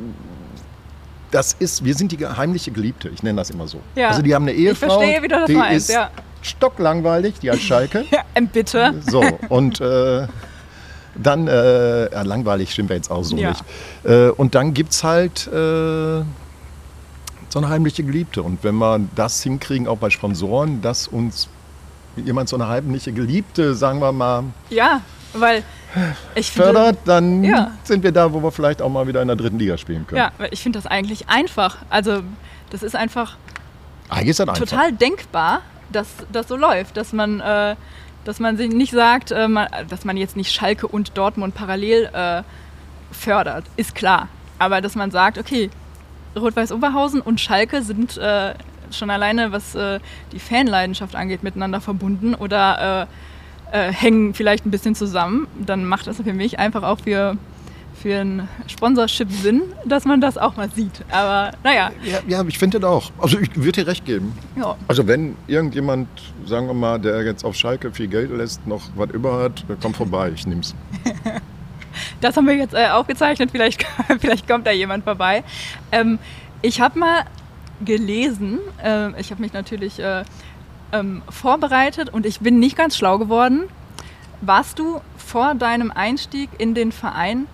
das 1.31 1.53
ist, 1.53 1.83
wir 1.83 1.95
sind 1.95 2.11
die 2.11 2.25
heimliche 2.25 2.71
Geliebte, 2.71 3.09
ich 3.09 3.23
nenne 3.23 3.37
das 3.37 3.49
immer 3.49 3.67
so. 3.67 3.79
Ja. 3.95 4.09
Also 4.09 4.21
die 4.21 4.35
haben 4.35 4.43
eine 4.43 4.53
Ehefrau, 4.53 4.87
ich 4.87 4.93
verstehe, 4.93 5.23
wie 5.23 5.27
du 5.27 5.35
das 5.35 5.47
die 5.47 5.55
meinst, 5.55 5.89
ist 5.89 5.95
ja. 5.95 6.11
stocklangweilig, 6.41 7.35
die 7.41 7.49
als 7.49 7.61
Schalke. 7.61 8.05
ja, 8.11 8.23
bitte. 8.51 9.01
So, 9.07 9.23
und 9.47 9.79
äh, 9.79 10.27
dann, 11.15 11.47
äh, 11.47 12.11
ja, 12.11 12.21
langweilig 12.23 12.71
stimmt 12.71 12.89
wir 12.89 12.97
jetzt 12.97 13.09
auch 13.09 13.23
so 13.23 13.37
ja. 13.37 13.49
nicht. 13.49 13.63
Äh, 14.03 14.29
und 14.29 14.53
dann 14.53 14.73
gibt 14.73 14.91
es 14.91 15.03
halt 15.03 15.47
äh, 15.47 15.51
so 15.51 16.25
eine 17.55 17.69
heimliche 17.69 18.03
Geliebte. 18.03 18.43
Und 18.43 18.63
wenn 18.63 18.75
wir 18.75 18.99
das 19.15 19.41
hinkriegen, 19.43 19.87
auch 19.87 19.97
bei 19.97 20.09
Sponsoren, 20.09 20.81
dass 20.81 21.07
uns 21.07 21.47
jemand 22.15 22.49
so 22.49 22.57
eine 22.57 22.67
heimliche 22.67 23.11
Geliebte, 23.11 23.75
sagen 23.75 23.99
wir 23.99 24.11
mal, 24.11 24.43
ja, 24.69 25.01
weil 25.33 25.63
ich 26.35 26.51
fördert, 26.51 26.99
dann 27.05 27.43
ja. 27.43 27.71
sind 27.83 28.03
wir 28.03 28.11
da, 28.11 28.31
wo 28.31 28.41
wir 28.41 28.51
vielleicht 28.51 28.81
auch 28.81 28.89
mal 28.89 29.07
wieder 29.07 29.21
in 29.21 29.27
der 29.27 29.37
dritten 29.37 29.59
Liga 29.59 29.77
spielen 29.77 30.05
können. 30.05 30.19
Ja, 30.19 30.31
ich 30.51 30.61
finde 30.61 30.79
das 30.79 30.85
eigentlich 30.85 31.29
einfach. 31.29 31.77
Also 31.89 32.21
das 32.69 32.83
ist 32.83 32.95
einfach, 32.95 33.37
eigentlich 34.09 34.29
ist 34.29 34.39
das 34.39 34.49
einfach. 34.49 34.65
total 34.65 34.91
denkbar, 34.91 35.61
dass 35.91 36.07
das 36.31 36.47
so 36.47 36.55
läuft, 36.55 36.97
dass 36.97 37.13
man, 37.13 37.39
äh, 37.39 37.75
dass 38.25 38.39
man 38.39 38.57
sich 38.57 38.69
nicht 38.69 38.91
sagt, 38.91 39.31
äh, 39.31 39.47
man, 39.47 39.67
dass 39.89 40.05
man 40.05 40.17
jetzt 40.17 40.37
nicht 40.37 40.51
Schalke 40.51 40.87
und 40.87 41.17
Dortmund 41.17 41.55
parallel 41.55 42.09
äh, 42.13 42.43
fördert, 43.11 43.65
ist 43.75 43.95
klar. 43.95 44.27
Aber 44.59 44.81
dass 44.81 44.95
man 44.95 45.09
sagt, 45.09 45.37
okay, 45.37 45.69
Rot-Weiß 46.35 46.71
Oberhausen 46.71 47.21
und 47.21 47.41
Schalke 47.41 47.81
sind 47.81 48.17
äh, 48.17 48.53
schon 48.91 49.09
alleine, 49.09 49.51
was 49.51 49.77
die 50.31 50.39
Fanleidenschaft 50.39 51.15
angeht, 51.15 51.43
miteinander 51.43 51.79
verbunden 51.79 52.33
oder 52.33 53.07
äh, 53.71 53.91
hängen 53.91 54.33
vielleicht 54.33 54.65
ein 54.65 54.71
bisschen 54.71 54.95
zusammen, 54.95 55.47
dann 55.65 55.85
macht 55.85 56.07
das 56.07 56.17
für 56.17 56.33
mich 56.33 56.59
einfach 56.59 56.83
auch 56.83 56.99
für, 56.99 57.37
für 58.01 58.19
ein 58.19 58.47
Sponsorship 58.67 59.31
Sinn, 59.31 59.61
dass 59.85 60.05
man 60.05 60.21
das 60.21 60.37
auch 60.37 60.55
mal 60.55 60.69
sieht. 60.71 61.03
Aber 61.11 61.51
naja. 61.63 61.91
Ja, 62.03 62.19
ja 62.27 62.43
ich 62.47 62.57
finde 62.57 62.79
das 62.79 62.89
auch. 62.89 63.11
Also 63.19 63.39
ich 63.39 63.55
würde 63.55 63.83
dir 63.83 63.87
recht 63.87 64.05
geben. 64.05 64.33
Ja. 64.55 64.75
Also 64.87 65.07
wenn 65.07 65.35
irgendjemand, 65.47 66.07
sagen 66.45 66.67
wir 66.67 66.73
mal, 66.73 66.99
der 66.99 67.23
jetzt 67.23 67.43
auf 67.43 67.55
Schalke 67.55 67.91
viel 67.91 68.07
Geld 68.07 68.31
lässt, 68.31 68.65
noch 68.67 68.81
was 68.95 69.09
über 69.11 69.43
hat, 69.43 69.63
komm 69.81 69.93
vorbei, 69.93 70.31
ich 70.33 70.45
nehm's. 70.47 70.75
das 72.21 72.35
haben 72.37 72.47
wir 72.47 72.55
jetzt 72.55 72.73
äh, 72.73 72.87
aufgezeichnet, 72.87 73.49
vielleicht, 73.51 73.85
vielleicht 74.19 74.47
kommt 74.47 74.67
da 74.67 74.71
jemand 74.71 75.03
vorbei. 75.03 75.43
Ähm, 75.91 76.19
ich 76.61 76.81
habe 76.81 76.99
mal 76.99 77.25
gelesen, 77.83 78.59
äh, 78.83 79.19
ich 79.19 79.31
habe 79.31 79.41
mich 79.41 79.53
natürlich 79.53 79.99
äh, 79.99 80.23
ähm, 80.91 81.21
vorbereitet 81.29 82.09
und 82.09 82.25
ich 82.25 82.39
bin 82.39 82.59
nicht 82.59 82.75
ganz 82.75 82.97
schlau 82.97 83.17
geworden. 83.17 83.63
Warst 84.41 84.79
du 84.79 85.01
vor 85.17 85.53
deinem 85.55 85.91
Einstieg 85.91 86.49
in 86.57 86.73
den 86.73 86.91
Verein 86.91 87.47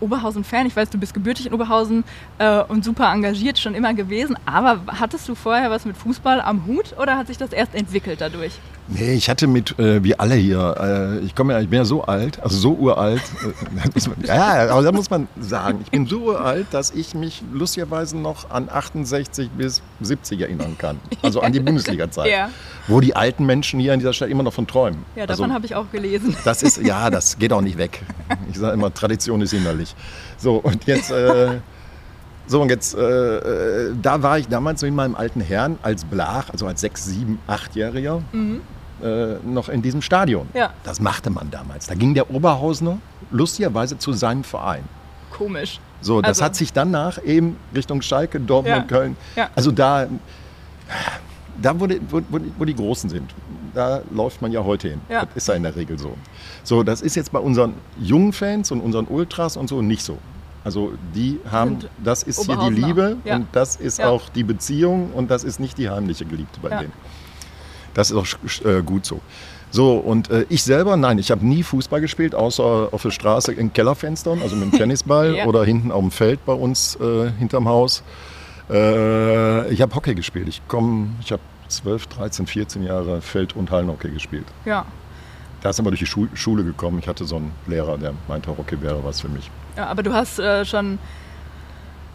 Oberhausen-Fan? 0.00 0.66
Ich 0.66 0.74
weiß, 0.74 0.90
du 0.90 0.98
bist 0.98 1.14
gebürtig 1.14 1.46
in 1.46 1.52
Oberhausen 1.52 2.04
äh, 2.38 2.62
und 2.62 2.84
super 2.84 3.12
engagiert 3.12 3.58
schon 3.58 3.74
immer 3.74 3.94
gewesen, 3.94 4.36
aber 4.46 4.80
hattest 4.98 5.28
du 5.28 5.34
vorher 5.34 5.70
was 5.70 5.84
mit 5.84 5.96
Fußball 5.96 6.40
am 6.40 6.66
Hut 6.66 6.96
oder 6.98 7.16
hat 7.16 7.26
sich 7.26 7.38
das 7.38 7.52
erst 7.52 7.74
entwickelt 7.74 8.20
dadurch? 8.20 8.58
Nee, 8.94 9.14
ich 9.14 9.30
hatte 9.30 9.46
mit, 9.46 9.78
äh, 9.78 10.02
wie 10.04 10.18
alle 10.18 10.34
hier, 10.34 11.18
äh, 11.20 11.24
ich 11.24 11.34
komme 11.34 11.54
ja, 11.54 11.60
ich 11.60 11.68
bin 11.68 11.78
ja 11.78 11.84
so 11.84 12.02
alt, 12.02 12.42
also 12.42 12.56
so 12.56 12.72
uralt, 12.74 13.22
äh, 13.42 14.26
ja, 14.26 14.70
aber 14.70 14.82
da 14.82 14.92
muss 14.92 15.08
man 15.08 15.28
sagen, 15.40 15.80
ich 15.82 15.90
bin 15.90 16.06
so 16.06 16.20
uralt, 16.20 16.66
dass 16.72 16.90
ich 16.90 17.14
mich 17.14 17.42
lustigerweise 17.52 18.18
noch 18.18 18.50
an 18.50 18.68
68 18.70 19.50
bis 19.50 19.82
70 20.00 20.40
erinnern 20.40 20.76
kann. 20.76 21.00
Also 21.22 21.40
an 21.40 21.52
die 21.52 21.60
Bundesliga-Zeit. 21.60 22.30
Ja. 22.30 22.50
Wo 22.86 23.00
die 23.00 23.16
alten 23.16 23.46
Menschen 23.46 23.80
hier 23.80 23.94
in 23.94 24.00
dieser 24.00 24.12
Stadt 24.12 24.28
immer 24.28 24.42
noch 24.42 24.52
von 24.52 24.66
träumen. 24.66 25.04
Ja, 25.16 25.26
davon 25.26 25.44
also, 25.44 25.54
habe 25.54 25.66
ich 25.66 25.74
auch 25.74 25.90
gelesen. 25.90 26.36
Das 26.44 26.62
ist, 26.62 26.82
ja, 26.82 27.08
das 27.08 27.38
geht 27.38 27.52
auch 27.52 27.60
nicht 27.60 27.78
weg. 27.78 28.02
Ich 28.50 28.58
sage 28.58 28.74
immer, 28.74 28.92
Tradition 28.92 29.40
ist 29.40 29.52
innerlich. 29.52 29.94
So, 30.36 30.56
und 30.56 30.84
jetzt... 30.84 31.10
Äh, 31.10 31.60
so, 32.44 32.60
und 32.60 32.70
jetzt, 32.70 32.94
äh, 32.96 33.00
äh, 33.00 33.94
da 34.02 34.20
war 34.22 34.36
ich 34.36 34.48
damals 34.48 34.80
so 34.80 34.86
in 34.86 34.96
meinem 34.96 35.14
alten 35.14 35.40
Herrn 35.40 35.78
als 35.80 36.04
Blach, 36.04 36.50
also 36.50 36.66
als 36.66 36.80
sechs, 36.80 37.04
sieben, 37.06 37.38
achtjähriger, 37.46 38.20
mhm. 38.32 38.60
Äh, 39.02 39.36
noch 39.44 39.68
in 39.68 39.82
diesem 39.82 40.02
Stadion. 40.02 40.48
Ja. 40.54 40.72
Das 40.84 41.00
machte 41.00 41.30
man 41.30 41.50
damals. 41.50 41.86
Da 41.86 41.94
ging 41.94 42.14
der 42.14 42.30
Oberhausener 42.30 42.98
lustigerweise 43.30 43.98
zu 43.98 44.12
seinem 44.12 44.44
Verein. 44.44 44.84
Komisch. 45.30 45.80
So, 46.00 46.20
das 46.20 46.28
also. 46.30 46.44
hat 46.44 46.56
sich 46.56 46.72
danach 46.72 47.22
eben 47.24 47.56
Richtung 47.74 48.02
Schalke, 48.02 48.40
Dortmund, 48.40 48.76
ja. 48.76 48.82
Köln. 48.82 49.16
Ja. 49.36 49.50
Also 49.54 49.70
da, 49.70 50.06
da 51.60 51.78
wo, 51.78 51.86
die, 51.86 52.00
wo, 52.08 52.20
wo, 52.58 52.64
die 52.64 52.74
Großen 52.74 53.08
sind, 53.08 53.34
da 53.74 54.02
läuft 54.10 54.42
man 54.42 54.52
ja 54.52 54.62
heute 54.64 54.88
hin. 54.88 55.00
Ja. 55.08 55.24
Das 55.24 55.36
ist 55.36 55.48
ja 55.48 55.54
in 55.54 55.62
der 55.62 55.74
Regel 55.76 55.98
so. 55.98 56.16
So, 56.64 56.82
das 56.82 57.02
ist 57.02 57.14
jetzt 57.14 57.32
bei 57.32 57.38
unseren 57.38 57.74
jungen 57.98 58.32
Fans 58.32 58.70
und 58.70 58.80
unseren 58.80 59.06
Ultras 59.06 59.56
und 59.56 59.68
so 59.68 59.80
nicht 59.80 60.04
so. 60.04 60.18
Also 60.64 60.92
die 61.14 61.40
haben, 61.50 61.78
das 62.02 62.22
ist 62.22 62.46
hier 62.46 62.56
die 62.56 62.70
Liebe 62.70 63.16
und 63.24 63.46
das 63.50 63.76
ist 63.76 64.00
auch 64.00 64.28
die 64.28 64.44
Beziehung 64.44 65.10
und 65.12 65.30
das 65.30 65.42
ist 65.42 65.58
nicht 65.58 65.76
die 65.76 65.90
heimliche 65.90 66.24
Geliebte 66.24 66.60
bei 66.60 66.68
denen. 66.68 66.92
Das 67.94 68.10
ist 68.10 68.16
auch 68.16 68.26
äh, 68.66 68.82
gut 68.82 69.06
so. 69.06 69.20
So, 69.70 69.94
und 69.94 70.30
äh, 70.30 70.44
ich 70.50 70.62
selber, 70.62 70.96
nein, 70.98 71.18
ich 71.18 71.30
habe 71.30 71.46
nie 71.46 71.62
Fußball 71.62 72.00
gespielt, 72.02 72.34
außer 72.34 72.88
auf 72.92 73.02
der 73.02 73.10
Straße 73.10 73.52
in 73.52 73.72
Kellerfenstern, 73.72 74.42
also 74.42 74.54
mit 74.54 74.70
dem 74.70 74.72
Tennisball 74.78 75.44
oder 75.46 75.64
hinten 75.64 75.90
auf 75.90 76.00
dem 76.00 76.10
Feld 76.10 76.44
bei 76.44 76.52
uns 76.52 76.96
äh, 77.00 77.30
hinterm 77.38 77.66
Haus. 77.68 78.02
Äh, 78.70 79.72
ich 79.72 79.80
habe 79.80 79.94
Hockey 79.94 80.14
gespielt. 80.14 80.48
Ich 80.48 80.60
komme, 80.68 81.08
ich 81.22 81.32
habe 81.32 81.42
12, 81.68 82.06
13, 82.08 82.46
14 82.46 82.82
Jahre 82.82 83.22
Feld- 83.22 83.56
und 83.56 83.70
Hallenhockey 83.70 84.10
gespielt. 84.10 84.44
Ja. 84.64 84.84
Da 85.62 85.70
ist 85.70 85.80
aber 85.80 85.90
durch 85.90 86.00
die 86.00 86.06
Schu 86.06 86.26
Schule 86.34 86.64
gekommen. 86.64 86.98
Ich 86.98 87.08
hatte 87.08 87.24
so 87.24 87.36
einen 87.36 87.52
Lehrer, 87.66 87.96
der 87.96 88.12
meinte, 88.28 88.50
Hockey 88.56 88.80
wäre 88.82 89.02
was 89.04 89.20
für 89.20 89.28
mich. 89.28 89.50
ja 89.76 89.86
aber 89.86 90.02
du 90.02 90.12
hast 90.12 90.38
äh, 90.38 90.64
schon 90.64 90.98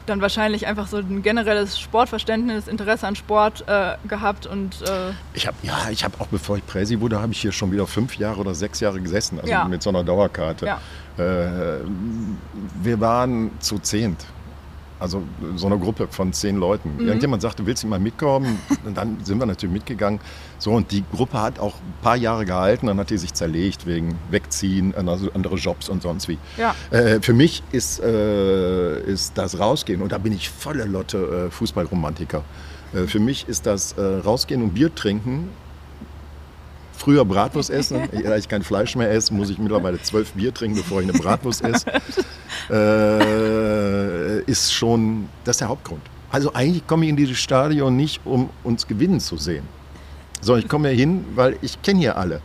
dann 0.10 0.22
wahrscheinlich 0.22 0.66
einfach 0.68 0.88
so 0.88 0.98
ein 0.98 1.22
generelles 1.22 1.80
Sportverständnis, 1.80 2.68
Interesse 2.68 3.08
an 3.08 3.16
Sport 3.16 3.64
äh, 3.68 3.96
gehabt 4.08 4.46
und 4.46 4.82
äh, 4.82 5.12
Ich 5.34 5.48
habe 5.48 5.58
ja, 5.64 5.90
ich 5.92 6.04
habe 6.04 6.16
auch 6.20 6.28
bevor 6.28 6.58
ich 6.58 6.66
Präsi 6.66 7.00
wurde, 7.00 7.22
habe 7.22 7.32
ich 7.34 7.42
hier 7.42 7.52
schon 7.52 7.72
wieder 7.72 7.88
fünf 7.88 8.18
Jahre 8.18 8.40
oder 8.40 8.56
sechs 8.56 8.80
Jahre 8.80 9.00
gesessen, 9.02 9.40
also 9.40 9.52
Ja. 9.52 9.66
mit 9.66 9.84
so 9.84 9.90
einer 9.90 10.04
Dauerkarte. 10.04 10.66
Ja. 10.66 10.80
Äh, 11.18 11.80
wir 12.82 13.00
waren 13.00 13.52
zu 13.60 13.80
zehnt. 13.80 14.26
Also 15.00 15.24
so 15.56 15.68
eine 15.68 15.78
Gruppe 15.78 16.08
von 16.10 16.34
zehn 16.34 16.58
Leuten. 16.58 16.96
Mhm. 16.98 17.08
Irgendjemand 17.08 17.42
sagte, 17.42 17.66
willst 17.66 17.84
du 17.84 17.88
mal 17.88 18.00
mitkommen? 18.00 18.60
Und 18.86 18.98
dann 18.98 19.18
sind 19.24 19.40
wir 19.40 19.46
natürlich 19.46 19.74
mitgegangen. 19.74 20.20
So, 20.60 20.72
und 20.72 20.92
die 20.92 21.04
Gruppe 21.12 21.42
hat 21.42 21.60
auch 21.60 21.76
ein 21.76 22.02
paar 22.02 22.16
Jahre 22.16 22.46
gehalten, 22.46 22.88
dann 22.88 23.00
hat 23.00 23.10
die 23.10 23.18
sich 23.18 23.34
zerlegt 23.34 23.86
wegen 23.86 24.18
Wegziehen, 24.32 24.94
also 24.96 25.30
andere 25.34 25.56
Jobs 25.56 25.88
und 25.90 26.02
sonst 26.02 26.28
wie. 26.28 26.38
ja. 26.58 26.76
Äh, 26.90 27.22
für 27.22 27.34
mich 27.34 27.64
ist, 27.72 28.00
äh, 28.00 29.02
ist 29.02 29.38
das 29.38 29.60
Rausgehen, 29.60 30.02
und 30.02 30.12
da 30.12 30.18
bin 30.18 30.34
ich 30.34 30.50
volle 30.50 30.86
Lotte 30.86 31.48
äh, 31.48 31.52
Fußballromantiker. 31.52 32.44
Äh, 32.94 33.08
für 33.08 33.20
mich 33.20 33.48
ist 33.48 33.66
das 33.66 33.94
äh, 33.94 34.02
Rausgehen 34.02 34.62
und 34.64 34.74
Bier 34.74 34.94
trinken. 34.94 35.50
Früher 36.98 37.24
Bratwurst 37.24 37.70
essen, 37.70 38.10
da 38.24 38.36
ich 38.36 38.48
kein 38.50 38.64
Fleisch 38.64 38.96
mehr 38.96 39.10
esse, 39.12 39.34
muss 39.34 39.50
ich 39.50 39.58
mittlerweile 39.60 40.02
zwölf 40.02 40.32
Bier 40.34 40.54
trinken, 40.54 40.78
bevor 40.78 41.02
ich 41.02 41.10
eine 41.10 41.18
Bratwurst 41.18 41.64
esse. 41.64 41.86
Äh, 42.70 44.42
ist 44.44 44.74
schon, 44.74 45.30
das 45.44 45.56
ist 45.56 45.62
der 45.62 45.70
Hauptgrund. 45.70 46.02
Also 46.32 46.54
eigentlich 46.54 46.86
komme 46.88 47.06
ich 47.06 47.10
in 47.12 47.16
dieses 47.16 47.38
Stadion 47.38 47.96
nicht, 47.96 48.20
um 48.26 48.50
uns 48.64 48.86
gewinnen 48.88 49.20
zu 49.20 49.38
sehen. 49.38 49.64
Sondern 50.42 50.64
ich 50.64 50.70
komme 50.70 50.90
hier 50.90 50.98
hin, 50.98 51.26
weil 51.36 51.58
ich 51.62 51.82
kenne 51.82 52.00
hier 52.00 52.18
alle. 52.18 52.42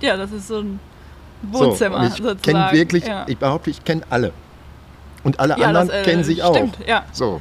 ja, 0.00 0.16
das 0.16 0.32
ist 0.32 0.48
so 0.48 0.58
ein 0.60 0.80
So, 1.52 1.60
Wohnzimmer 1.60 1.98
und 1.98 2.06
ich 2.18 2.42
kenne 2.42 2.68
wirklich, 2.72 3.06
ja. 3.06 3.24
ich 3.28 3.38
behaupte, 3.38 3.70
ich 3.70 3.84
kenne 3.84 4.02
alle. 4.10 4.32
Und 5.22 5.38
alle 5.38 5.58
Ja, 5.58 5.66
anderen 5.68 5.88
das, 5.88 5.96
äh, 5.98 6.02
kennen 6.04 6.24
sich 6.24 6.42
auch. 6.42 6.54
stimmt, 6.56 6.78
ja. 6.86 7.04
So. 7.12 7.40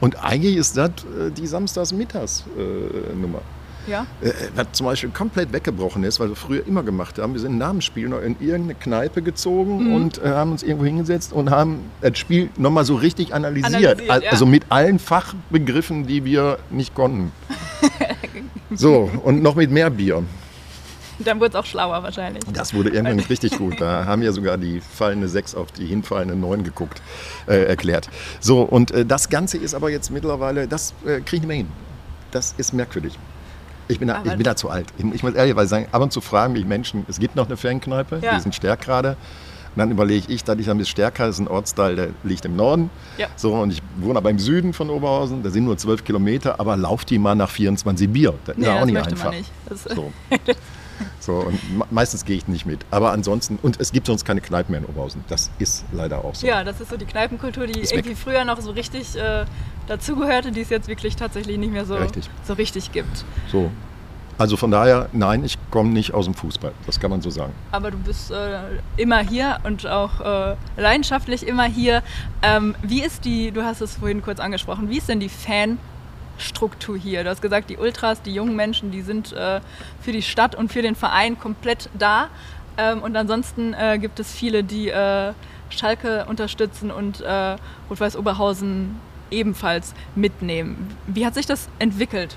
Und 0.00 0.22
eigentlich 0.24 0.56
ist 0.56 0.76
das 0.76 0.90
äh, 0.90 1.30
die 1.36 1.46
Samstagsmittags-Nummer. 1.46 3.42
Ja. 3.88 4.06
Äh, 4.20 4.32
was 4.54 4.66
zum 4.72 4.86
Beispiel 4.86 5.10
komplett 5.10 5.52
weggebrochen 5.52 6.04
ist, 6.04 6.20
weil 6.20 6.28
wir 6.28 6.36
früher 6.36 6.66
immer 6.66 6.82
gemacht 6.82 7.18
haben, 7.18 7.32
wir 7.34 7.40
sind 7.40 7.58
nach 7.58 7.70
dem 7.70 7.80
Spiel 7.80 8.08
noch 8.08 8.20
in 8.20 8.36
irgendeine 8.40 8.74
Kneipe 8.74 9.22
gezogen 9.22 9.86
Mhm. 9.88 9.94
und 9.94 10.18
äh, 10.22 10.28
haben 10.28 10.52
uns 10.52 10.62
irgendwo 10.62 10.84
hingesetzt 10.84 11.32
und 11.32 11.50
haben 11.50 11.80
das 12.00 12.18
Spiel 12.18 12.50
nochmal 12.56 12.84
so 12.84 12.94
richtig 12.96 13.34
analysiert. 13.34 13.74
Analysiert, 13.74 14.10
Al- 14.10 14.22
ja. 14.24 14.30
Also 14.30 14.46
mit 14.46 14.64
allen 14.68 14.98
Fachbegriffen, 14.98 16.06
die 16.06 16.24
wir 16.24 16.58
nicht 16.70 16.94
konnten. 16.94 17.32
so, 18.74 19.10
und 19.24 19.42
noch 19.42 19.54
mit 19.54 19.70
mehr 19.70 19.90
Bier. 19.90 20.22
Dann 21.20 21.40
wurde 21.40 21.48
es 21.50 21.54
auch 21.56 21.64
schlauer 21.66 22.00
wahrscheinlich. 22.04 22.44
Das 22.52 22.74
wurde 22.74 22.90
irgendwann 22.90 23.18
richtig 23.28 23.58
gut. 23.58 23.80
Da 23.80 24.04
haben 24.04 24.22
ja 24.22 24.30
sogar 24.30 24.56
die 24.56 24.80
fallende 24.80 25.26
6 25.28 25.56
auf 25.56 25.72
die 25.72 25.84
hinfallende 25.86 26.36
9 26.36 26.62
geguckt, 26.62 27.02
äh, 27.48 27.64
erklärt. 27.64 28.08
So, 28.38 28.62
und 28.62 28.92
äh, 28.92 29.04
das 29.04 29.28
Ganze 29.28 29.58
ist 29.58 29.74
aber 29.74 29.90
jetzt 29.90 30.10
mittlerweile, 30.12 30.68
das 30.68 30.94
äh, 31.04 31.20
kriege 31.20 31.24
ich 31.24 31.32
nicht 31.40 31.46
mehr 31.48 31.56
hin. 31.56 31.68
Das 32.30 32.54
ist 32.56 32.72
merkwürdig. 32.72 33.18
Ich 33.88 33.98
bin, 33.98 34.08
da, 34.08 34.16
Aber- 34.16 34.26
ich 34.26 34.34
bin 34.34 34.44
da 34.44 34.54
zu 34.54 34.68
alt. 34.70 34.86
Ich, 34.98 35.22
muss 35.22 35.34
ehrlich 35.34 35.56
sagen, 35.68 35.86
ab 35.92 36.02
und 36.02 36.12
zu 36.12 36.20
fragen 36.20 36.52
mich 36.52 36.64
Menschen, 36.66 37.04
es 37.08 37.18
gibt 37.18 37.36
noch 37.36 37.46
eine 37.46 37.56
Fankneipe, 37.56 38.20
Ja. 38.22 38.34
die 38.36 38.40
sind 38.42 38.54
Stärkrade. 38.54 39.16
Und 39.74 39.80
dann 39.80 39.90
überlege 39.90 40.32
ich, 40.32 40.42
dass 40.44 40.58
ich 40.58 40.66
dann 40.66 40.78
bis 40.78 40.88
Stärkrade 40.88 41.30
ist 41.30 41.38
ein 41.38 41.46
Ortsteil, 41.48 41.94
der 41.96 42.08
liegt 42.24 42.44
im 42.44 42.56
Norden. 42.56 42.90
Ja. 43.16 43.28
So, 43.36 43.54
und 43.54 43.70
ich 43.72 43.80
wohne 43.98 44.18
aber 44.18 44.30
im 44.30 44.38
Süden 44.38 44.72
von 44.72 44.90
Oberhausen, 44.90 45.42
da 45.42 45.50
sind 45.50 45.64
nur 45.64 45.76
12 45.76 46.04
Kilometer, 46.04 46.58
aber 46.58 46.76
lauf 46.76 47.04
die 47.04 47.18
mal 47.18 47.34
nach 47.34 47.50
24 47.50 48.08
Bier. 48.10 48.34
Das 48.44 48.56
ist 48.56 48.60
Nee, 48.60 48.66
ja 48.66 48.74
auch 48.74 48.78
das 48.80 48.86
nicht 48.86 48.96
einfach. 48.98 49.24
man 49.26 49.34
nicht. 49.36 49.50
Das, 49.68 49.84
So. 49.84 50.12
so, 51.20 51.34
und 51.34 51.76
me- 51.78 51.86
meistens 51.90 52.24
gehe 52.24 52.36
ich 52.36 52.48
nicht 52.48 52.66
mit. 52.66 52.84
Aber 52.90 53.12
ansonsten, 53.12 53.58
und 53.62 53.80
es 53.80 53.92
gibt 53.92 54.06
sonst 54.06 54.24
keine 54.24 54.40
Kneipen 54.40 54.72
mehr 54.72 54.80
in 54.80 54.86
Oberhausen. 54.86 55.24
Das 55.28 55.50
ist 55.58 55.84
leider 55.92 56.24
auch 56.24 56.34
so. 56.34 56.46
Ja, 56.46 56.64
das 56.64 56.80
ist 56.80 56.90
so 56.90 56.96
die 56.96 57.04
Kneipenkultur, 57.06 57.66
die 57.66 57.80
Ist 57.80 57.90
weg. 57.92 57.98
irgendwie 58.00 58.14
früher 58.16 58.44
noch 58.44 58.60
so 58.60 58.70
richtig 58.70 59.16
äh, 59.16 59.44
dazugehörte, 59.86 60.52
die 60.52 60.60
es 60.62 60.70
jetzt 60.70 60.88
wirklich 60.88 61.16
tatsächlich 61.16 61.58
nicht 61.58 61.72
mehr 61.72 61.84
so 61.84 61.96
Richtig. 61.96 62.28
so 62.44 62.52
richtig 62.54 62.92
gibt. 62.92 63.24
So. 63.50 63.70
Also 64.36 64.56
von 64.56 64.70
daher, 64.70 65.08
nein, 65.12 65.42
ich 65.44 65.58
komme 65.72 65.90
nicht 65.90 66.14
aus 66.14 66.26
dem 66.26 66.34
Fußball. 66.34 66.70
Das 66.86 67.00
kann 67.00 67.10
man 67.10 67.20
so 67.20 67.28
sagen. 67.28 67.52
Aber 67.72 67.90
du 67.90 67.98
bist 67.98 68.30
äh, 68.30 68.58
immer 68.96 69.18
hier 69.18 69.58
und 69.64 69.84
auch 69.84 70.20
äh, 70.20 70.54
leidenschaftlich 70.76 71.44
immer 71.44 71.64
hier. 71.64 72.04
Ähm, 72.42 72.76
wie 72.82 73.02
ist 73.02 73.24
die, 73.24 73.50
du 73.50 73.64
hast 73.64 73.80
es 73.80 73.96
vorhin 73.96 74.22
kurz 74.22 74.38
angesprochen, 74.38 74.90
wie 74.90 74.98
ist 74.98 75.08
denn 75.08 75.18
die 75.18 75.28
Fanstruktur 76.38 76.96
hier? 76.96 77.24
Du 77.24 77.30
hast 77.30 77.42
gesagt, 77.42 77.68
die 77.68 77.76
Ultras, 77.76 78.22
die 78.22 78.32
jungen 78.32 78.56
Menschen, 78.56 78.90
die 78.90 79.02
sind 79.02 79.32
äh, 79.32 79.60
für 80.00 80.12
die 80.12 80.22
Stadt 80.22 80.54
und 80.54 80.72
für 80.72 80.82
den 80.82 80.94
Verein 80.94 81.38
komplett 81.38 81.90
da. 81.98 82.28
Ähm, 82.76 83.02
und 83.02 83.16
ansonsten 83.16 83.74
äh, 83.74 83.98
gibt 83.98 84.20
es 84.20 84.32
viele, 84.32 84.62
die 84.62 84.88
äh, 84.88 85.32
Schalke 85.70 86.26
unterstützen 86.26 86.90
und 86.90 87.20
äh, 87.20 87.56
Rot-Weiß 87.90 88.16
Oberhausen 88.16 88.96
ebenfalls 89.30 89.94
mitnehmen. 90.14 90.96
Wie 91.06 91.26
hat 91.26 91.34
sich 91.34 91.44
das 91.44 91.68
entwickelt? 91.78 92.36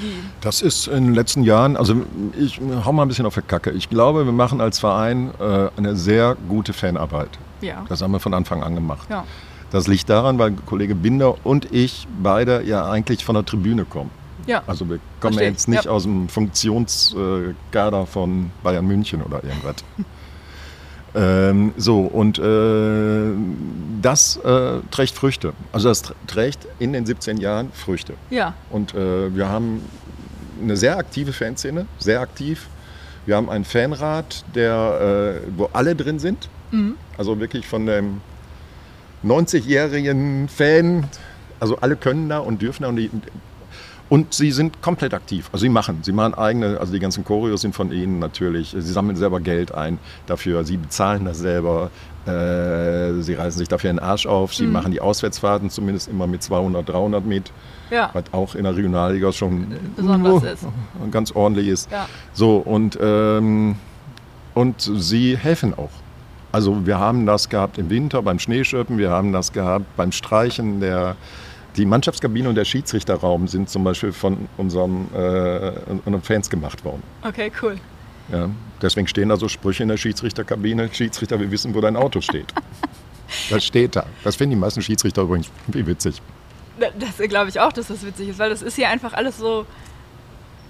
Wie? 0.00 0.14
Das 0.40 0.62
ist 0.62 0.86
in 0.86 1.06
den 1.06 1.14
letzten 1.14 1.42
Jahren, 1.42 1.76
also 1.76 2.06
ich 2.38 2.60
hau 2.84 2.92
mal 2.92 3.02
ein 3.02 3.08
bisschen 3.08 3.26
auf 3.26 3.34
die 3.34 3.42
Kacke. 3.42 3.70
Ich 3.70 3.90
glaube, 3.90 4.24
wir 4.24 4.32
machen 4.32 4.60
als 4.60 4.78
Verein 4.78 5.30
äh, 5.40 5.68
eine 5.76 5.96
sehr 5.96 6.36
gute 6.48 6.72
Fanarbeit. 6.72 7.30
Ja. 7.60 7.84
Das 7.88 8.00
haben 8.02 8.12
wir 8.12 8.20
von 8.20 8.34
Anfang 8.34 8.62
an 8.62 8.74
gemacht. 8.74 9.08
Ja. 9.10 9.24
Das 9.70 9.86
liegt 9.86 10.08
daran, 10.08 10.38
weil 10.38 10.52
Kollege 10.66 10.94
Binder 10.94 11.34
und 11.44 11.72
ich 11.72 12.06
beide 12.22 12.62
ja 12.64 12.90
eigentlich 12.90 13.24
von 13.24 13.34
der 13.34 13.44
Tribüne 13.44 13.84
kommen. 13.84 14.10
Ja. 14.46 14.62
Also 14.66 14.88
wir 14.88 14.96
kommen 15.20 15.34
Verstehe, 15.34 15.48
jetzt 15.50 15.68
nicht 15.68 15.84
ja. 15.84 15.90
aus 15.90 16.04
dem 16.04 16.28
Funktionskader 16.28 18.06
von 18.06 18.50
Bayern 18.62 18.86
München 18.86 19.22
oder 19.22 19.44
irgendwas. 19.44 19.76
ähm, 21.14 21.72
so, 21.76 22.00
und 22.00 22.38
äh, 22.38 23.32
das 24.00 24.36
äh, 24.38 24.80
trägt 24.90 25.12
Früchte. 25.12 25.52
Also 25.72 25.88
das 25.90 26.04
tr- 26.04 26.12
trägt 26.26 26.66
in 26.78 26.92
den 26.92 27.04
17 27.04 27.36
Jahren 27.38 27.70
Früchte. 27.72 28.14
ja. 28.30 28.54
Und 28.70 28.94
äh, 28.94 29.34
wir 29.34 29.48
haben 29.48 29.82
eine 30.62 30.76
sehr 30.76 30.96
aktive 30.96 31.32
Fanszene, 31.32 31.86
sehr 31.98 32.20
aktiv. 32.20 32.68
Wir 33.26 33.36
haben 33.36 33.50
einen 33.50 33.64
Fanrat, 33.66 34.44
der, 34.54 35.42
äh, 35.44 35.48
wo 35.56 35.68
alle 35.74 35.94
drin 35.94 36.18
sind. 36.18 36.48
Mhm. 36.70 36.94
Also 37.18 37.38
wirklich 37.38 37.66
von 37.66 37.84
dem 37.86 38.20
90-jährigen 39.24 40.48
Fan, 40.48 41.04
also 41.60 41.76
alle 41.78 41.96
können 41.96 42.28
da 42.28 42.38
und 42.38 42.62
dürfen 42.62 42.82
da. 42.84 42.88
Und, 42.88 42.96
die, 42.96 43.10
und 44.08 44.32
sie 44.32 44.52
sind 44.52 44.80
komplett 44.80 45.12
aktiv. 45.12 45.48
Also 45.52 45.62
sie 45.62 45.68
machen, 45.68 45.98
sie 46.02 46.12
machen 46.12 46.34
eigene, 46.34 46.78
also 46.80 46.92
die 46.92 46.98
ganzen 47.00 47.24
Choreos 47.24 47.60
sind 47.62 47.74
von 47.74 47.92
ihnen 47.92 48.18
natürlich. 48.18 48.70
Sie 48.70 48.80
sammeln 48.92 49.16
selber 49.16 49.40
Geld 49.40 49.74
ein 49.74 49.98
dafür, 50.26 50.64
sie 50.64 50.76
bezahlen 50.76 51.24
das 51.24 51.38
selber. 51.38 51.90
Äh, 52.26 53.22
sie 53.22 53.34
reißen 53.34 53.58
sich 53.58 53.68
dafür 53.68 53.90
den 53.90 53.98
Arsch 53.98 54.26
auf. 54.26 54.54
Sie 54.54 54.66
Mhm. 54.66 54.72
machen 54.72 54.92
die 54.92 55.00
Auswärtsfahrten 55.00 55.70
zumindest 55.70 56.08
immer 56.08 56.26
mit 56.26 56.42
200, 56.42 56.88
300 56.88 57.24
mit, 57.24 57.50
Ja. 57.90 58.10
was 58.12 58.24
auch 58.32 58.54
in 58.54 58.64
der 58.64 58.76
Regionalliga 58.76 59.32
schon 59.32 59.66
Besonders 59.96 60.42
ist. 60.42 60.66
ganz 61.10 61.32
ordentlich 61.32 61.68
ist. 61.68 61.90
Ja. 61.90 62.06
So, 62.34 62.58
und, 62.58 62.98
ähm, 63.00 63.76
und 64.54 64.80
sie 64.80 65.36
helfen 65.38 65.72
auch. 65.74 65.90
Also 66.50 66.86
wir 66.86 66.98
haben 66.98 67.26
das 67.26 67.48
gehabt 67.48 67.78
im 67.78 67.90
Winter 67.90 68.22
beim 68.22 68.38
Schneeschöppen, 68.38 68.98
wir 68.98 69.10
haben 69.10 69.32
das 69.32 69.52
gehabt 69.52 69.84
beim 69.96 70.12
Streichen. 70.12 70.80
Der, 70.80 71.16
die 71.76 71.84
Mannschaftskabine 71.84 72.48
und 72.48 72.54
der 72.54 72.64
Schiedsrichterraum 72.64 73.48
sind 73.48 73.68
zum 73.68 73.84
Beispiel 73.84 74.12
von 74.12 74.48
unserem, 74.56 75.08
äh, 75.14 75.72
unseren 76.04 76.22
Fans 76.22 76.48
gemacht 76.48 76.84
worden. 76.84 77.02
Okay, 77.22 77.52
cool. 77.62 77.76
Ja, 78.32 78.48
deswegen 78.82 79.06
stehen 79.06 79.28
da 79.28 79.36
so 79.36 79.48
Sprüche 79.48 79.82
in 79.82 79.88
der 79.88 79.96
Schiedsrichterkabine. 79.96 80.90
Schiedsrichter, 80.92 81.38
wir 81.40 81.50
wissen, 81.50 81.74
wo 81.74 81.80
dein 81.80 81.96
Auto 81.96 82.20
steht. 82.20 82.52
Das 83.50 83.62
steht 83.62 83.94
da. 83.94 84.06
Das 84.24 84.36
finden 84.36 84.52
die 84.52 84.60
meisten 84.60 84.80
Schiedsrichter 84.80 85.20
übrigens 85.20 85.50
wie 85.66 85.86
witzig. 85.86 86.22
Das 86.98 87.18
glaube 87.28 87.50
ich 87.50 87.60
auch, 87.60 87.74
dass 87.74 87.88
das 87.88 88.02
witzig 88.02 88.30
ist, 88.30 88.38
weil 88.38 88.48
das 88.48 88.62
ist 88.62 88.76
hier 88.76 88.88
einfach 88.88 89.12
alles 89.12 89.36
so, 89.36 89.66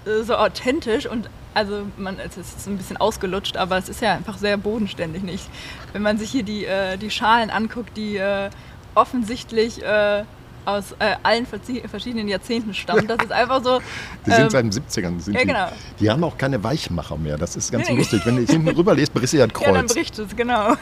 äh, 0.05 0.23
so 0.23 0.35
authentisch 0.35 1.05
und 1.05 1.29
also 1.59 1.85
man 1.97 2.17
es 2.19 2.37
ist 2.37 2.67
ein 2.67 2.77
bisschen 2.77 2.95
ausgelutscht, 2.97 3.57
aber 3.57 3.77
es 3.77 3.89
ist 3.89 4.01
ja 4.01 4.13
einfach 4.13 4.37
sehr 4.37 4.55
bodenständig 4.57 5.23
nicht. 5.23 5.43
Wenn 5.91 6.01
man 6.01 6.17
sich 6.17 6.31
hier 6.31 6.43
die, 6.43 6.65
äh, 6.65 6.97
die 6.97 7.11
Schalen 7.11 7.49
anguckt, 7.49 7.97
die 7.97 8.15
äh, 8.15 8.49
offensichtlich 8.95 9.83
äh, 9.83 10.23
aus 10.63 10.93
äh, 10.99 11.15
allen 11.23 11.45
verschiedenen 11.45 12.27
Jahrzehnten 12.29 12.73
stammen, 12.73 13.07
das 13.07 13.17
ist 13.23 13.31
einfach 13.31 13.61
so. 13.63 13.79
Die 14.25 14.31
sind 14.31 14.43
ähm, 14.43 14.49
seit 14.49 14.63
den 14.65 14.71
70ern. 14.71 15.19
Sind 15.19 15.33
ja, 15.33 15.39
die, 15.41 15.47
genau. 15.47 15.67
die 15.99 16.09
haben 16.09 16.23
auch 16.23 16.37
keine 16.37 16.63
Weichmacher 16.63 17.17
mehr. 17.17 17.37
Das 17.37 17.55
ist 17.55 17.71
ganz 17.71 17.89
Nee. 17.89 17.97
lustig. 17.97 18.21
Wenn 18.25 18.35
du 18.35 18.51
hinten 18.51 18.67
rüber 18.69 18.93
lest, 18.93 19.13
brichst 19.13 19.33
du 19.33 19.37
ja 19.37 19.45
ein 19.45 19.51
Ja, 19.59 19.71
dann 19.71 19.85
Kreuz. 19.87 19.93
bricht 19.93 20.19
es, 20.19 20.35
genau. 20.35 20.75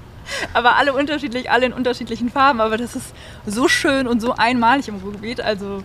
aber 0.54 0.76
alle 0.76 0.92
unterschiedlich, 0.92 1.50
alle 1.50 1.66
in 1.66 1.72
unterschiedlichen 1.72 2.30
Farben, 2.30 2.60
aber 2.60 2.76
das 2.76 2.94
ist 2.94 3.12
so 3.46 3.68
schön 3.68 4.06
und 4.06 4.20
so 4.20 4.34
einmalig 4.34 4.88
im 4.88 4.96
Ruhrgebiet. 4.96 5.40
Also 5.40 5.82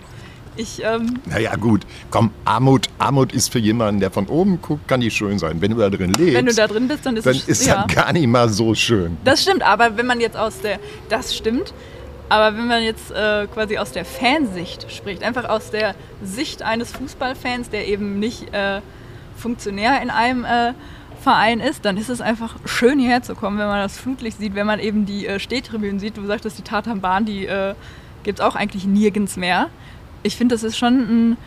ich, 0.57 0.81
ähm, 0.83 1.19
Naja, 1.25 1.55
gut. 1.55 1.85
Komm, 2.11 2.31
Armut, 2.45 2.87
Armut 2.99 3.31
ist 3.31 3.51
für 3.51 3.59
jemanden, 3.59 3.99
der 3.99 4.11
von 4.11 4.27
oben 4.27 4.61
guckt, 4.61 4.87
kann 4.87 4.99
die 5.01 5.11
schön 5.11 5.39
sein. 5.39 5.61
Wenn 5.61 5.71
du 5.71 5.77
da 5.77 5.89
drin 5.89 6.13
lebst, 6.13 6.35
wenn 6.35 6.45
du 6.45 6.53
da 6.53 6.67
drin 6.67 6.87
bist, 6.87 7.05
dann 7.05 7.15
ist 7.15 7.25
dann 7.25 7.35
es 7.35 7.47
ist 7.47 7.65
ja. 7.65 7.85
das 7.85 7.95
gar 7.95 8.13
nicht 8.13 8.27
mal 8.27 8.49
so 8.49 8.75
schön. 8.75 9.17
Das 9.23 9.41
stimmt, 9.41 9.63
aber 9.63 9.97
wenn 9.97 10.05
man 10.05 10.19
jetzt 10.19 10.35
aus 10.37 10.59
der, 10.61 10.79
das 11.09 11.35
stimmt, 11.35 11.73
Aber 12.29 12.57
wenn 12.57 12.67
man 12.67 12.83
jetzt 12.83 13.09
äh, 13.11 13.47
quasi 13.53 13.77
aus 13.77 13.93
der 13.93 14.03
Fansicht 14.03 14.91
spricht, 14.91 15.23
einfach 15.23 15.45
aus 15.47 15.71
der 15.71 15.95
Sicht 16.21 16.61
eines 16.61 16.91
Fußballfans, 16.91 17.69
der 17.69 17.87
eben 17.87 18.19
nicht 18.19 18.53
äh, 18.53 18.81
Funktionär 19.37 20.01
in 20.01 20.09
einem 20.09 20.43
äh, 20.43 20.73
Verein 21.21 21.61
ist, 21.61 21.85
dann 21.85 21.95
ist 21.95 22.09
es 22.09 22.19
einfach 22.19 22.57
schön 22.65 22.99
hierher 22.99 23.21
zu 23.21 23.33
kommen, 23.33 23.57
wenn 23.57 23.67
man 23.67 23.81
das 23.81 23.97
Flutlicht 23.97 24.39
sieht, 24.39 24.55
wenn 24.55 24.67
man 24.67 24.79
eben 24.79 25.05
die 25.05 25.25
äh, 25.25 25.39
Stehtribünen 25.39 25.99
sieht. 25.99 26.17
Du 26.17 26.25
sagtest, 26.25 26.57
die 26.57 26.63
Tatanbahn, 26.63 27.25
die 27.25 27.45
äh, 27.45 27.75
gibt 28.23 28.39
es 28.39 28.45
auch 28.45 28.55
eigentlich 28.55 28.85
nirgends 28.85 29.37
mehr. 29.37 29.69
Ich 30.23 30.35
finde, 30.35 30.55
das 30.55 30.63
ist 30.63 30.77
schon 30.77 30.93
ein 30.93 31.37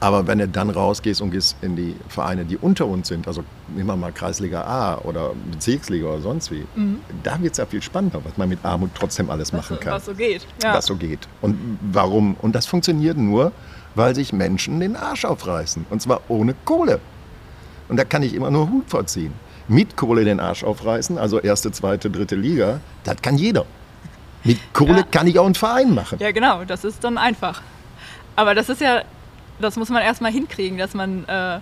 Aber 0.00 0.26
wenn 0.28 0.38
du 0.38 0.46
dann 0.46 0.70
rausgehst 0.70 1.20
und 1.20 1.32
gehst 1.32 1.56
in 1.60 1.74
die 1.74 1.96
Vereine, 2.08 2.44
die 2.44 2.56
unter 2.56 2.86
uns 2.86 3.08
sind, 3.08 3.26
also 3.26 3.42
nehmen 3.74 3.88
wir 3.88 3.96
mal 3.96 4.12
Kreisliga 4.12 4.62
A 4.62 4.98
oder 4.98 5.32
Bezirksliga 5.50 6.06
oder 6.06 6.20
sonst 6.20 6.52
wie, 6.52 6.64
mhm. 6.76 7.00
da 7.24 7.40
wird 7.42 7.52
es 7.52 7.58
ja 7.58 7.66
viel 7.66 7.82
spannender, 7.82 8.20
was 8.24 8.36
man 8.36 8.48
mit 8.48 8.64
Armut 8.64 8.90
trotzdem 8.94 9.28
alles 9.28 9.52
was, 9.52 9.58
machen 9.58 9.80
kann. 9.80 9.94
Was 9.94 10.06
so 10.06 10.14
geht. 10.14 10.46
Ja. 10.62 10.74
Was 10.74 10.86
so 10.86 10.94
geht. 10.94 11.26
Und 11.40 11.78
warum? 11.92 12.36
Und 12.40 12.54
das 12.54 12.66
funktioniert 12.66 13.16
nur, 13.16 13.50
weil 13.96 14.14
sich 14.14 14.32
Menschen 14.32 14.78
den 14.78 14.94
Arsch 14.94 15.24
aufreißen. 15.24 15.86
Und 15.90 16.00
zwar 16.00 16.20
ohne 16.28 16.54
Kohle. 16.64 17.00
Und 17.88 17.96
da 17.96 18.04
kann 18.04 18.22
ich 18.22 18.34
immer 18.34 18.52
nur 18.52 18.70
Hut 18.70 18.88
vorziehen. 18.88 19.32
Mit 19.66 19.96
Kohle 19.96 20.24
den 20.24 20.38
Arsch 20.38 20.62
aufreißen, 20.62 21.18
also 21.18 21.40
erste, 21.40 21.72
zweite, 21.72 22.08
dritte 22.08 22.36
Liga, 22.36 22.80
das 23.02 23.20
kann 23.20 23.36
jeder. 23.36 23.66
Mit 24.44 24.58
Kohle 24.72 24.98
ja. 24.98 25.02
kann 25.02 25.26
ich 25.26 25.38
auch 25.40 25.46
einen 25.46 25.56
Verein 25.56 25.92
machen. 25.92 26.18
Ja, 26.20 26.30
genau, 26.30 26.64
das 26.64 26.84
ist 26.84 27.02
dann 27.02 27.18
einfach. 27.18 27.60
Aber 28.36 28.54
das 28.54 28.68
ist 28.68 28.80
ja 28.80 29.02
das 29.60 29.76
muss 29.76 29.88
man 29.88 30.02
erstmal 30.02 30.32
hinkriegen, 30.32 30.78
dass 30.78 30.94
man, 30.94 31.24
äh, 31.24 31.60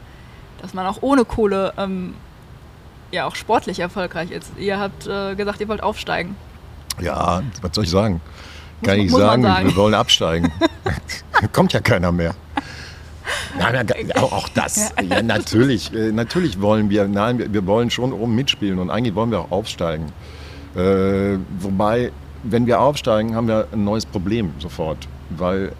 dass 0.60 0.74
man 0.74 0.86
auch 0.86 0.98
ohne 1.02 1.24
Kohle 1.24 1.72
ähm, 1.76 2.14
ja 3.12 3.26
auch 3.26 3.36
sportlich 3.36 3.80
erfolgreich 3.80 4.30
ist. 4.30 4.52
Ihr 4.58 4.78
habt 4.78 5.06
äh, 5.06 5.34
gesagt, 5.34 5.60
ihr 5.60 5.68
wollt 5.68 5.82
aufsteigen. 5.82 6.36
Ja, 7.00 7.42
was 7.62 7.74
soll 7.74 7.84
ich 7.84 7.90
sagen? 7.90 8.20
Kann 8.82 8.96
muss, 8.96 9.06
ich 9.06 9.10
muss 9.12 9.20
sagen, 9.20 9.42
sagen, 9.42 9.68
wir 9.68 9.76
wollen 9.76 9.94
absteigen. 9.94 10.52
Kommt 11.52 11.72
ja 11.72 11.80
keiner 11.80 12.12
mehr. 12.12 12.34
Nein, 13.58 14.12
auch 14.16 14.48
das. 14.50 14.92
Ja, 15.02 15.22
natürlich, 15.22 15.92
äh, 15.92 16.12
natürlich 16.12 16.60
wollen 16.60 16.90
wir, 16.90 17.08
nein, 17.08 17.52
wir 17.52 17.66
wollen 17.66 17.90
schon 17.90 18.12
oben 18.12 18.34
mitspielen 18.34 18.78
und 18.78 18.90
eigentlich 18.90 19.14
wollen 19.14 19.30
wir 19.30 19.40
auch 19.40 19.50
aufsteigen. 19.50 20.12
Äh, 20.74 21.38
wobei, 21.58 22.12
wenn 22.42 22.66
wir 22.66 22.80
aufsteigen, 22.80 23.34
haben 23.34 23.48
wir 23.48 23.68
ein 23.72 23.84
neues 23.84 24.04
Problem 24.04 24.52
sofort, 24.58 25.08
weil 25.30 25.72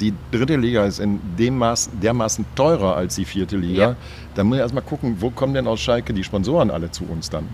die 0.00 0.12
dritte 0.30 0.56
Liga 0.56 0.84
ist 0.84 1.00
in 1.00 1.20
dem 1.38 1.58
Maß, 1.58 1.90
dermaßen 2.02 2.44
teurer 2.54 2.96
als 2.96 3.16
die 3.16 3.24
vierte 3.24 3.56
Liga. 3.56 3.90
Ja. 3.90 3.96
Da 4.34 4.44
muss 4.44 4.56
ich 4.56 4.62
erstmal 4.62 4.82
gucken, 4.82 5.16
wo 5.20 5.30
kommen 5.30 5.54
denn 5.54 5.66
aus 5.66 5.80
Schalke 5.80 6.12
die 6.12 6.24
Sponsoren 6.24 6.70
alle 6.70 6.90
zu 6.90 7.04
uns 7.04 7.30
dann? 7.30 7.48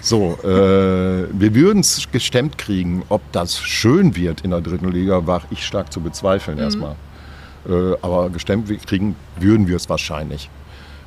So, 0.00 0.38
äh, 0.44 0.46
wir 0.46 1.54
würden 1.54 1.80
es 1.80 2.10
gestemmt 2.10 2.58
kriegen. 2.58 3.02
Ob 3.08 3.20
das 3.32 3.58
schön 3.58 4.14
wird 4.16 4.42
in 4.42 4.50
der 4.50 4.60
dritten 4.60 4.90
Liga, 4.90 5.26
war 5.26 5.42
ich 5.50 5.64
stark 5.64 5.92
zu 5.92 6.00
bezweifeln 6.00 6.58
mhm. 6.58 6.62
erstmal. 6.62 6.94
Äh, 7.68 7.96
aber 8.02 8.30
gestemmt 8.30 8.68
kriegen 8.86 9.16
würden 9.38 9.66
wir 9.66 9.76
es 9.76 9.88
wahrscheinlich. 9.88 10.50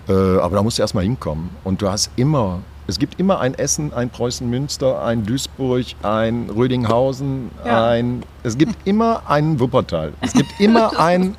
Äh, 0.07 0.13
aber 0.13 0.57
da 0.57 0.63
musst 0.63 0.77
du 0.77 0.81
erstmal 0.81 1.03
hinkommen. 1.03 1.49
Und 1.63 1.81
du 1.81 1.89
hast 1.89 2.11
immer 2.15 2.59
es 2.87 2.99
gibt 2.99 3.19
immer 3.19 3.39
ein 3.39 3.53
Essen, 3.53 3.93
ein 3.93 4.09
Preußen-Münster, 4.09 5.03
ein 5.03 5.25
Duisburg, 5.25 5.85
ein 6.03 6.49
Rödinghausen, 6.49 7.51
ja. 7.65 7.89
ein. 7.89 8.23
Es 8.43 8.57
gibt 8.57 8.75
immer 8.85 9.29
einen 9.29 9.59
Wuppertal. 9.59 10.13
Es 10.21 10.33
gibt 10.33 10.59
immer 10.59 10.99
ein, 10.99 11.35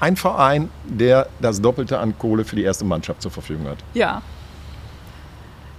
ein 0.00 0.16
Verein, 0.16 0.70
der 0.84 1.28
das 1.40 1.60
Doppelte 1.60 1.98
an 1.98 2.16
Kohle 2.18 2.44
für 2.44 2.56
die 2.56 2.62
erste 2.62 2.84
Mannschaft 2.84 3.22
zur 3.22 3.30
Verfügung 3.30 3.66
hat. 3.68 3.78
Ja. 3.94 4.22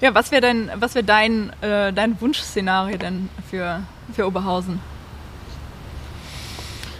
Ja, 0.01 0.13
was 0.13 0.31
wäre 0.31 0.41
denn, 0.41 0.69
was 0.75 0.93
wäre 0.93 1.05
dein, 1.05 1.51
äh, 1.61 1.91
dein 1.93 2.19
Wunschszenario 2.21 2.97
denn 2.97 3.29
für, 3.49 3.81
für 4.13 4.27
Oberhausen? 4.27 4.79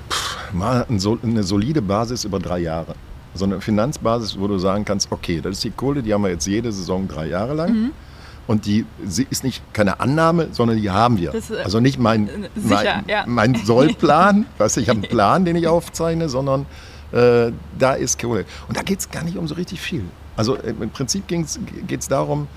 Puh, 0.09 0.57
mal 0.57 0.85
ein, 0.89 0.99
eine 1.23 1.43
solide 1.43 1.81
Basis 1.81 2.23
über 2.23 2.39
drei 2.39 2.59
Jahre 2.59 2.95
so 3.37 3.45
eine 3.45 3.61
Finanzbasis, 3.61 4.39
wo 4.39 4.47
du 4.47 4.57
sagen 4.57 4.85
kannst, 4.85 5.11
okay, 5.11 5.41
das 5.41 5.53
ist 5.53 5.63
die 5.63 5.71
Kohle, 5.71 6.03
die 6.03 6.13
haben 6.13 6.23
wir 6.23 6.29
jetzt 6.29 6.47
jede 6.47 6.71
Saison 6.71 7.07
drei 7.07 7.27
Jahre 7.27 7.53
lang. 7.53 7.73
Mhm. 7.73 7.91
Und 8.47 8.65
die 8.65 8.85
ist 9.29 9.43
nicht 9.43 9.61
keine 9.73 9.99
Annahme, 9.99 10.47
sondern 10.51 10.77
die 10.77 10.89
haben 10.89 11.17
wir. 11.17 11.31
Das, 11.31 11.51
äh, 11.51 11.57
also 11.63 11.81
nicht 11.81 11.99
mein, 11.99 12.47
sicher, 12.55 12.95
mein, 12.95 13.03
ja. 13.07 13.23
mein 13.27 13.55
Sollplan, 13.65 14.45
weißt 14.57 14.77
du, 14.77 14.81
ich 14.81 14.89
habe 14.89 14.99
einen 14.99 15.09
Plan, 15.09 15.43
den 15.43 15.57
ich 15.57 15.67
aufzeichne, 15.67 16.29
sondern 16.29 16.65
äh, 17.11 17.51
da 17.77 17.93
ist 17.93 18.19
Kohle. 18.19 18.45
Und 18.67 18.77
da 18.77 18.83
geht 18.83 18.99
es 18.99 19.11
gar 19.11 19.23
nicht 19.23 19.37
um 19.37 19.47
so 19.47 19.55
richtig 19.55 19.81
viel. 19.81 20.03
Also 20.37 20.55
äh, 20.55 20.69
im 20.69 20.89
Prinzip 20.89 21.27
geht 21.27 21.99
es 21.99 22.07
darum, 22.07 22.47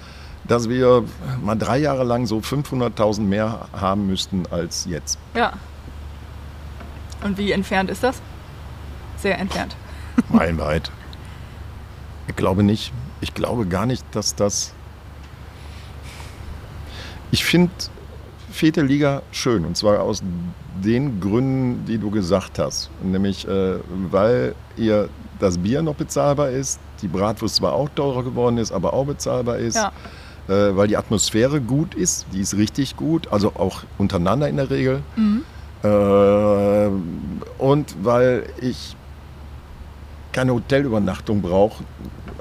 dass 0.44 0.68
wir 0.68 1.04
mal 1.42 1.56
drei 1.56 1.78
Jahre 1.78 2.04
lang 2.04 2.26
so 2.26 2.38
500.000 2.38 3.20
mehr 3.22 3.68
haben 3.72 4.06
müssten 4.06 4.44
als 4.50 4.86
jetzt. 4.88 5.18
Ja. 5.34 5.52
Und 7.22 7.36
wie 7.36 7.52
entfernt 7.52 7.90
ist 7.90 8.02
das? 8.02 8.20
Sehr 9.16 9.38
entfernt. 9.38 9.76
Meilenweit. 10.28 10.90
Ich 12.28 12.36
glaube 12.36 12.62
nicht. 12.62 12.92
Ich 13.20 13.34
glaube 13.34 13.66
gar 13.66 13.86
nicht, 13.86 14.04
dass 14.12 14.34
das. 14.34 14.72
Ich 17.30 17.44
finde 17.44 17.72
vierte 18.50 18.82
Liga 18.82 19.22
schön. 19.32 19.64
Und 19.64 19.76
zwar 19.76 20.00
aus 20.02 20.22
den 20.82 21.20
Gründen, 21.20 21.84
die 21.86 21.98
du 21.98 22.10
gesagt 22.10 22.58
hast. 22.58 22.90
Nämlich, 23.02 23.46
äh, 23.46 23.76
weil 24.10 24.54
ihr 24.76 25.08
das 25.38 25.58
Bier 25.58 25.82
noch 25.82 25.94
bezahlbar 25.94 26.50
ist, 26.50 26.80
die 27.02 27.08
Bratwurst 27.08 27.56
zwar 27.56 27.72
auch 27.72 27.88
teurer 27.94 28.22
geworden 28.22 28.58
ist, 28.58 28.72
aber 28.72 28.92
auch 28.92 29.06
bezahlbar 29.06 29.58
ist. 29.58 29.76
Ja. 29.76 29.92
Äh, 30.48 30.76
weil 30.76 30.88
die 30.88 30.96
Atmosphäre 30.96 31.60
gut 31.60 31.94
ist, 31.94 32.26
die 32.32 32.40
ist 32.40 32.56
richtig 32.56 32.96
gut, 32.96 33.28
also 33.32 33.52
auch 33.54 33.82
untereinander 33.98 34.48
in 34.48 34.56
der 34.56 34.70
Regel. 34.70 35.02
Mhm. 35.16 35.44
Äh, 35.82 36.88
und 37.58 37.94
weil 38.02 38.46
ich 38.60 38.96
keine 40.32 40.52
Hotelübernachtung 40.54 41.40
brauche, 41.42 41.82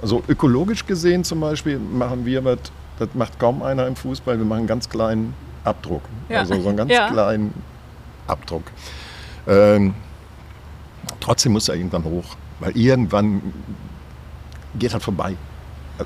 Also 0.02 0.24
ökologisch 0.28 0.86
gesehen 0.86 1.24
zum 1.24 1.40
Beispiel 1.42 1.78
machen 1.80 2.26
wir 2.26 2.44
was, 2.46 2.60
das 3.00 3.10
macht 3.14 3.40
kaum 3.40 3.62
einer 3.62 3.88
im 3.88 3.96
Fußball, 3.96 4.38
wir 4.38 4.46
machen 4.46 4.60
einen 4.60 4.68
ganz 4.68 4.90
kleinen 4.90 5.34
Abdruck. 5.64 6.02
Ja. 6.30 6.40
Also 6.40 6.60
so 6.62 6.68
einen 6.70 6.78
ganz 6.78 6.92
Ja. 6.94 7.10
kleinen 7.10 7.54
Abdruck. 8.28 8.64
Ähm, 9.48 9.94
trotzdem 11.20 11.54
muss 11.54 11.68
er 11.70 11.76
irgendwann 11.76 12.04
hoch, 12.04 12.36
weil 12.60 12.76
irgendwann 12.78 13.42
geht 14.78 14.94
halt 14.94 15.04
vorbei. 15.04 15.36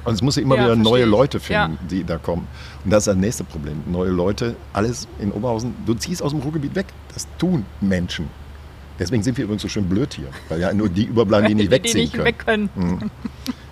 Und 0.06 0.14
es 0.14 0.22
muss 0.24 0.38
ja 0.38 0.42
immer 0.42 0.56
Ja, 0.56 0.64
wieder 0.64 0.76
neue. 0.76 1.06
Leute 1.06 1.40
finden, 1.40 1.74
Ja. 1.74 1.88
die 1.88 2.04
da 2.04 2.18
kommen. 2.18 2.48
Und 2.84 2.90
das 2.92 3.00
ist 3.04 3.08
das 3.10 3.16
nächste 3.16 3.44
Problem. 3.44 3.84
Neue 3.86 4.10
Leute, 4.10 4.56
alles 4.74 5.08
in 5.20 5.32
Oberhausen, 5.32 5.76
du 5.86 5.94
ziehst 5.94 6.24
aus 6.24 6.32
dem 6.32 6.40
Ruhrgebiet 6.40 6.74
weg. 6.74 6.88
Das 7.14 7.28
tun 7.38 7.64
Menschen. 7.80 8.28
Deswegen 9.00 9.24
sind 9.24 9.38
wir 9.38 9.44
übrigens 9.46 9.62
so 9.64 9.68
schön 9.70 9.90
blöd 9.90 10.14
hier, 10.14 10.28
weil 10.50 10.60
ja 10.60 10.72
nur 10.74 10.88
die 10.90 11.06
überbleiben, 11.06 11.48
die 11.48 11.56
nicht 11.56 11.68
die 11.68 11.72
wegziehen 11.72 12.02
nicht 12.02 12.14
können. 12.14 12.26
weg 12.26 12.40
können. 12.46 13.12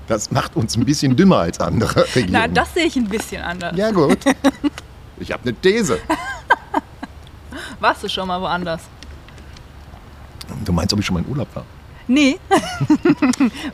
Das 0.08 0.32
macht 0.32 0.56
uns 0.56 0.76
ein 0.76 0.84
bisschen 0.84 1.16
dümmer 1.16 1.38
als 1.40 1.60
andere 1.60 2.04
Regionen. 2.16 2.32
Na, 2.34 2.48
das 2.48 2.74
sehe 2.74 2.86
ich 2.86 2.96
ein 2.96 3.08
bisschen 3.08 3.42
anders. 3.42 3.76
ja 3.78 3.92
gut. 3.92 4.18
Ich 5.20 5.32
habe 5.32 5.44
eine 5.44 5.54
These. 5.54 6.00
Warst 7.80 8.04
du 8.04 8.10
schon 8.10 8.28
mal 8.28 8.42
woanders? 8.42 8.82
Du 10.66 10.74
meinst, 10.74 10.92
ob 10.94 11.00
ich 11.00 11.06
schon 11.06 11.14
mal 11.14 11.20
in 11.24 11.30
Urlaub 11.30 11.48
war? 11.54 11.64
Nee. 12.08 12.40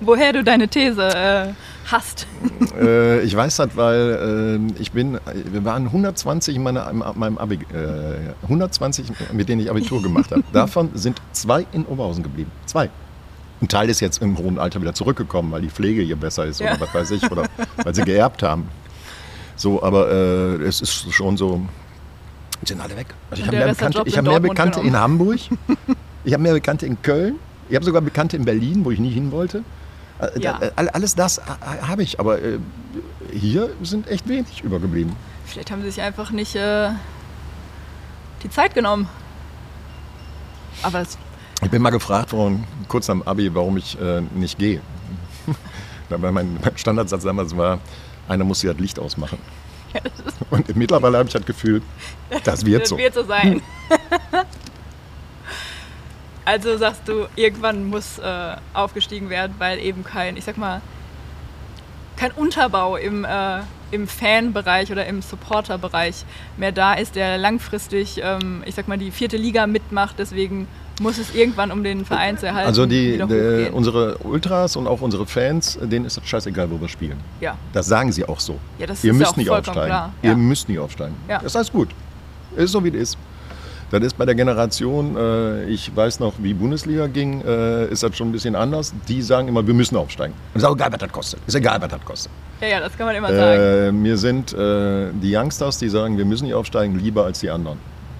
Woher 0.02 0.34
du 0.34 0.44
deine 0.44 0.68
These 0.68 1.08
äh, 1.08 1.54
hast. 1.91 2.28
äh, 2.80 3.21
ich 3.21 3.36
weiß 3.36 3.58
das, 3.58 3.69
weil 3.76 4.60
äh, 4.78 4.82
ich 4.82 4.91
bin, 4.91 5.19
wir 5.34 5.65
waren 5.65 5.86
120 5.88 6.56
in 6.56 6.63
meiner, 6.63 6.89
in 6.89 6.97
meinem 7.15 7.38
Abi, 7.38 7.56
äh, 7.73 8.34
120, 8.43 9.12
mit 9.34 9.50
denen 9.50 9.62
ich 9.62 9.69
Abitur 9.69 10.02
gemacht 10.02 10.32
habe. 10.32 10.43
Davon 10.54 10.89
sind 10.93 11.21
zwei 11.32 11.65
in 11.71 11.86
Oberhausen 11.86 12.23
geblieben. 12.23 12.52
Zwei. 12.65 12.89
Ein 13.62 13.67
Teil 13.67 13.89
ist 13.89 14.02
jetzt 14.02 14.21
im 14.21 14.38
hohen 14.38 14.60
Alter 14.60 14.82
wieder 14.82 14.93
zurückgekommen, 14.93 15.52
weil 15.52 15.62
die 15.62 15.69
Pflege 15.69 16.02
hier 16.04 16.15
besser 16.15 16.45
ist 16.45 16.60
Ja. 16.60 16.71
oder 16.73 16.82
was 16.82 16.93
weiß 16.93 17.12
ich, 17.12 17.32
oder 17.32 17.45
weil 17.84 17.95
sie 17.95 18.04
geerbt 18.04 18.43
haben. 18.43 18.69
So, 19.56 19.82
aber 19.82 20.12
äh, 20.12 20.63
es 20.63 20.82
ist 20.82 21.12
schon 21.12 21.38
so, 21.38 21.62
sind 22.63 22.82
alle 22.82 22.95
weg. 22.95 23.08
Also 23.32 23.41
ich 23.41 23.47
habe 23.47 23.58
mehr 23.58 23.67
Bekannte, 23.69 24.04
ich 24.06 24.13
in 24.13 24.17
hab 24.17 24.26
mehr 24.26 24.39
Bekannte 24.39 24.80
in. 24.82 24.95
Hamburg, 24.95 25.39
ich 26.23 26.34
habe 26.34 26.43
mehr 26.43 26.54
Bekannte 26.54 26.86
in 26.86 27.02
Köln, 27.02 27.36
ich 27.69 27.76
habe 27.76 27.86
sogar 27.86 28.02
Bekannte 28.02 28.38
in 28.38 28.45
Berlin, 28.45 28.86
wo 28.86 28.91
ich 28.91 29.00
nie 29.00 29.10
hin 29.10 29.32
wollte. 29.32 29.63
Äh, 30.20 30.40
Ja. 30.40 30.60
äh, 30.62 30.72
alles 30.94 31.16
das 31.16 31.40
ha- 31.40 31.58
habe 31.88 32.04
ich, 32.04 32.20
aber 32.20 32.42
äh, 32.42 32.60
hier 33.32 33.70
sind 33.84 34.08
echt 34.08 34.28
wenig 34.28 34.64
übergeblieben. 34.64 35.16
Vielleicht 35.46 35.72
haben 35.72 35.82
sie 35.82 35.90
sich 35.92 36.02
einfach 36.02 36.32
nicht 36.32 36.56
äh, 36.56 36.90
die 38.44 38.50
Zeit 38.50 38.74
genommen. 38.74 39.08
Aber 40.84 41.02
es, 41.02 41.18
Ich 41.64 41.70
bin 41.70 41.82
mal 41.82 41.90
gefragt 41.92 42.34
worden, 42.34 42.66
kurz 42.88 43.10
am 43.10 43.22
Abi, 43.24 43.54
warum 43.54 43.78
ich 43.78 44.00
äh, 44.00 44.22
nicht 44.36 44.58
gehe. 44.60 44.82
Mein 46.10 46.34
mein 46.34 46.60
Standardsatz 46.76 47.24
damals 47.24 47.56
war, 47.58 47.80
einer 48.30 48.44
muss 48.46 48.62
hier 48.62 48.72
das 48.74 48.80
Licht 48.80 48.98
ausmachen. 49.00 49.38
Und 50.52 50.74
mittlerweile 50.76 51.18
habe 51.18 51.28
ich 51.28 51.34
das 51.34 51.46
Gefühl, 51.46 51.82
das 52.44 52.66
wird 52.66 52.84
das 52.84 52.90
so. 52.90 52.98
wird 52.98 53.14
so 53.14 53.24
sein. 53.24 53.62
also 56.48 56.78
sagst 56.78 57.02
du, 57.08 57.28
irgendwann 57.36 57.84
muss 57.90 58.20
äh, 58.20 58.56
aufgestiegen 58.74 59.30
werden, 59.30 59.54
weil 59.60 59.80
eben 59.80 60.04
kein, 60.04 60.38
ich 60.38 60.46
sag 60.46 60.58
mal, 60.58 60.82
kein 62.16 62.32
Unterbau 62.32 62.96
im, 62.96 63.26
äh, 63.26 63.60
im 63.92 64.08
Fanbereich 64.08 64.92
oder 64.92 65.06
im 65.06 65.22
Supporterbereich 65.22 66.26
mehr 66.58 66.72
da 66.72 66.94
ist, 66.94 67.16
der 67.16 67.38
langfristig, 67.38 68.20
ähm, 68.24 68.64
ich 68.66 68.76
sag 68.76 68.88
mal, 68.88 68.98
die 68.98 69.12
vierte 69.12 69.38
Liga 69.38 69.68
mitmacht. 69.68 70.16
Deswegen 70.18 70.68
muss 71.00 71.20
es 71.20 71.36
irgendwann, 71.36 71.72
um 71.72 71.84
den 71.84 72.06
Verein 72.06 72.38
zu 72.40 72.48
erhalten, 72.48 72.68
Also 72.70 72.86
die, 72.88 73.18
die, 73.18 73.70
unsere 73.72 74.18
Ultras 74.20 74.76
und 74.76 74.88
auch 74.88 75.02
unsere 75.02 75.28
Fans, 75.28 75.78
denen 75.82 76.06
ist 76.06 76.18
das 76.18 76.26
scheißegal, 76.28 76.72
wo 76.72 76.82
wir 76.82 76.88
spielen. 76.90 77.20
ja. 77.40 77.56
Das 77.72 77.86
sagen 77.86 78.12
sie 78.12 78.26
auch 78.28 78.40
so. 78.40 78.58
Ja, 78.80 78.88
das 78.88 79.04
Ihr 79.04 79.12
ist 79.12 79.16
ja 79.16 79.20
müsst 79.20 79.32
auch 79.34 79.38
nicht 79.38 79.50
aufsteigen. 79.52 79.86
klar. 79.86 80.14
Ihr 80.24 80.30
Ja. 80.32 80.36
müsst 80.36 80.68
nicht 80.70 80.80
aufsteigen. 80.80 81.16
Ja. 81.30 81.40
Das 81.40 81.54
heißt 81.54 81.72
gut. 81.72 81.90
Ist 82.56 82.72
so, 82.72 82.84
wie 82.84 82.90
es 82.90 82.96
ist. 82.96 83.18
Das 83.89 84.02
ist 84.04 84.17
bei 84.17 84.26
der 84.26 84.36
Generation, 84.36 85.15
äh, 85.15 85.63
ich 85.65 85.95
weiß 85.95 86.19
noch, 86.19 86.34
wie 86.39 86.54
Bundesliga 86.54 87.08
ging, 87.08 87.41
äh, 87.41 87.88
ist 87.88 88.04
das 88.04 88.17
schon 88.17 88.30
ein 88.30 88.32
bisschen 88.34 88.56
anders. 88.56 88.93
Die 89.08 89.21
sagen 89.21 89.47
immer, 89.47 89.65
wir 89.65 89.73
müssen 89.73 89.95
aufsteigen. 89.95 90.34
Und 90.54 90.60
ist 90.60 90.65
auch 90.65 90.76
egal, 90.76 90.91
was 90.91 91.00
das 91.00 91.12
kostet. 91.12 91.39
Ist 91.47 91.56
egal, 91.56 91.82
was 91.82 91.89
das 91.89 92.04
kostet. 92.04 92.32
ja, 92.60 92.67
ja, 92.67 92.80
das 92.82 92.97
kann 92.97 93.06
man 93.06 93.15
immer 93.15 93.34
sagen. 93.34 93.62
Äh, 93.62 93.91
mir 93.93 94.17
sind 94.17 94.52
äh, 94.54 95.08
die 95.13 95.34
Youngsters, 95.34 95.78
die 95.78 95.88
sagen, 95.88 96.17
wir 96.17 96.26
müssen 96.26 96.45
nicht 96.45 96.54
aufsteigen, 96.54 97.00
lieber 97.00 97.23
als 97.23 97.39
die 97.39 97.50
anderen. 97.50 97.80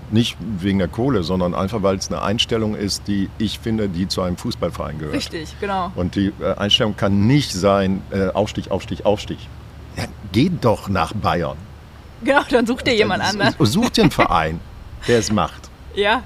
Nicht 0.10 0.38
wegen 0.40 0.80
der 0.80 0.88
Kohle, 0.88 1.22
sondern 1.24 1.54
einfach, 1.54 1.84
weil 1.84 1.98
es 1.98 2.10
eine 2.10 2.22
Einstellung 2.22 2.74
ist, 2.74 3.10
die 3.10 3.30
ich 3.38 3.60
finde, 3.60 3.90
die 3.90 4.08
zu 4.08 4.22
einem 4.22 4.38
Fußballverein 4.38 5.00
gehört. 5.00 5.16
Richtig, 5.16 5.54
genau. 5.60 5.92
Und 5.96 6.16
die 6.16 6.32
äh, 6.40 6.56
Einstellung 6.56 6.96
kann 6.96 7.28
nicht 7.28 7.52
sein, 7.52 8.02
Aufstieg, 8.34 8.72
Aufstieg, 8.72 9.06
Aufstieg. 9.06 9.40
Ja, 9.98 10.06
geht 10.32 10.64
doch 10.64 10.88
nach 10.88 11.12
Bayern. 11.14 11.58
Genau, 12.24 12.40
dann 12.50 12.66
such 12.66 12.84
dir 12.84 12.96
jemand 12.96 13.22
anderen. 13.22 13.54
Such 13.60 13.90
dir 13.90 14.04
einen 14.04 14.12
Verein, 14.12 14.62
der 15.08 15.20
es 15.20 15.32
macht. 15.32 15.70
Ja, 15.96 16.24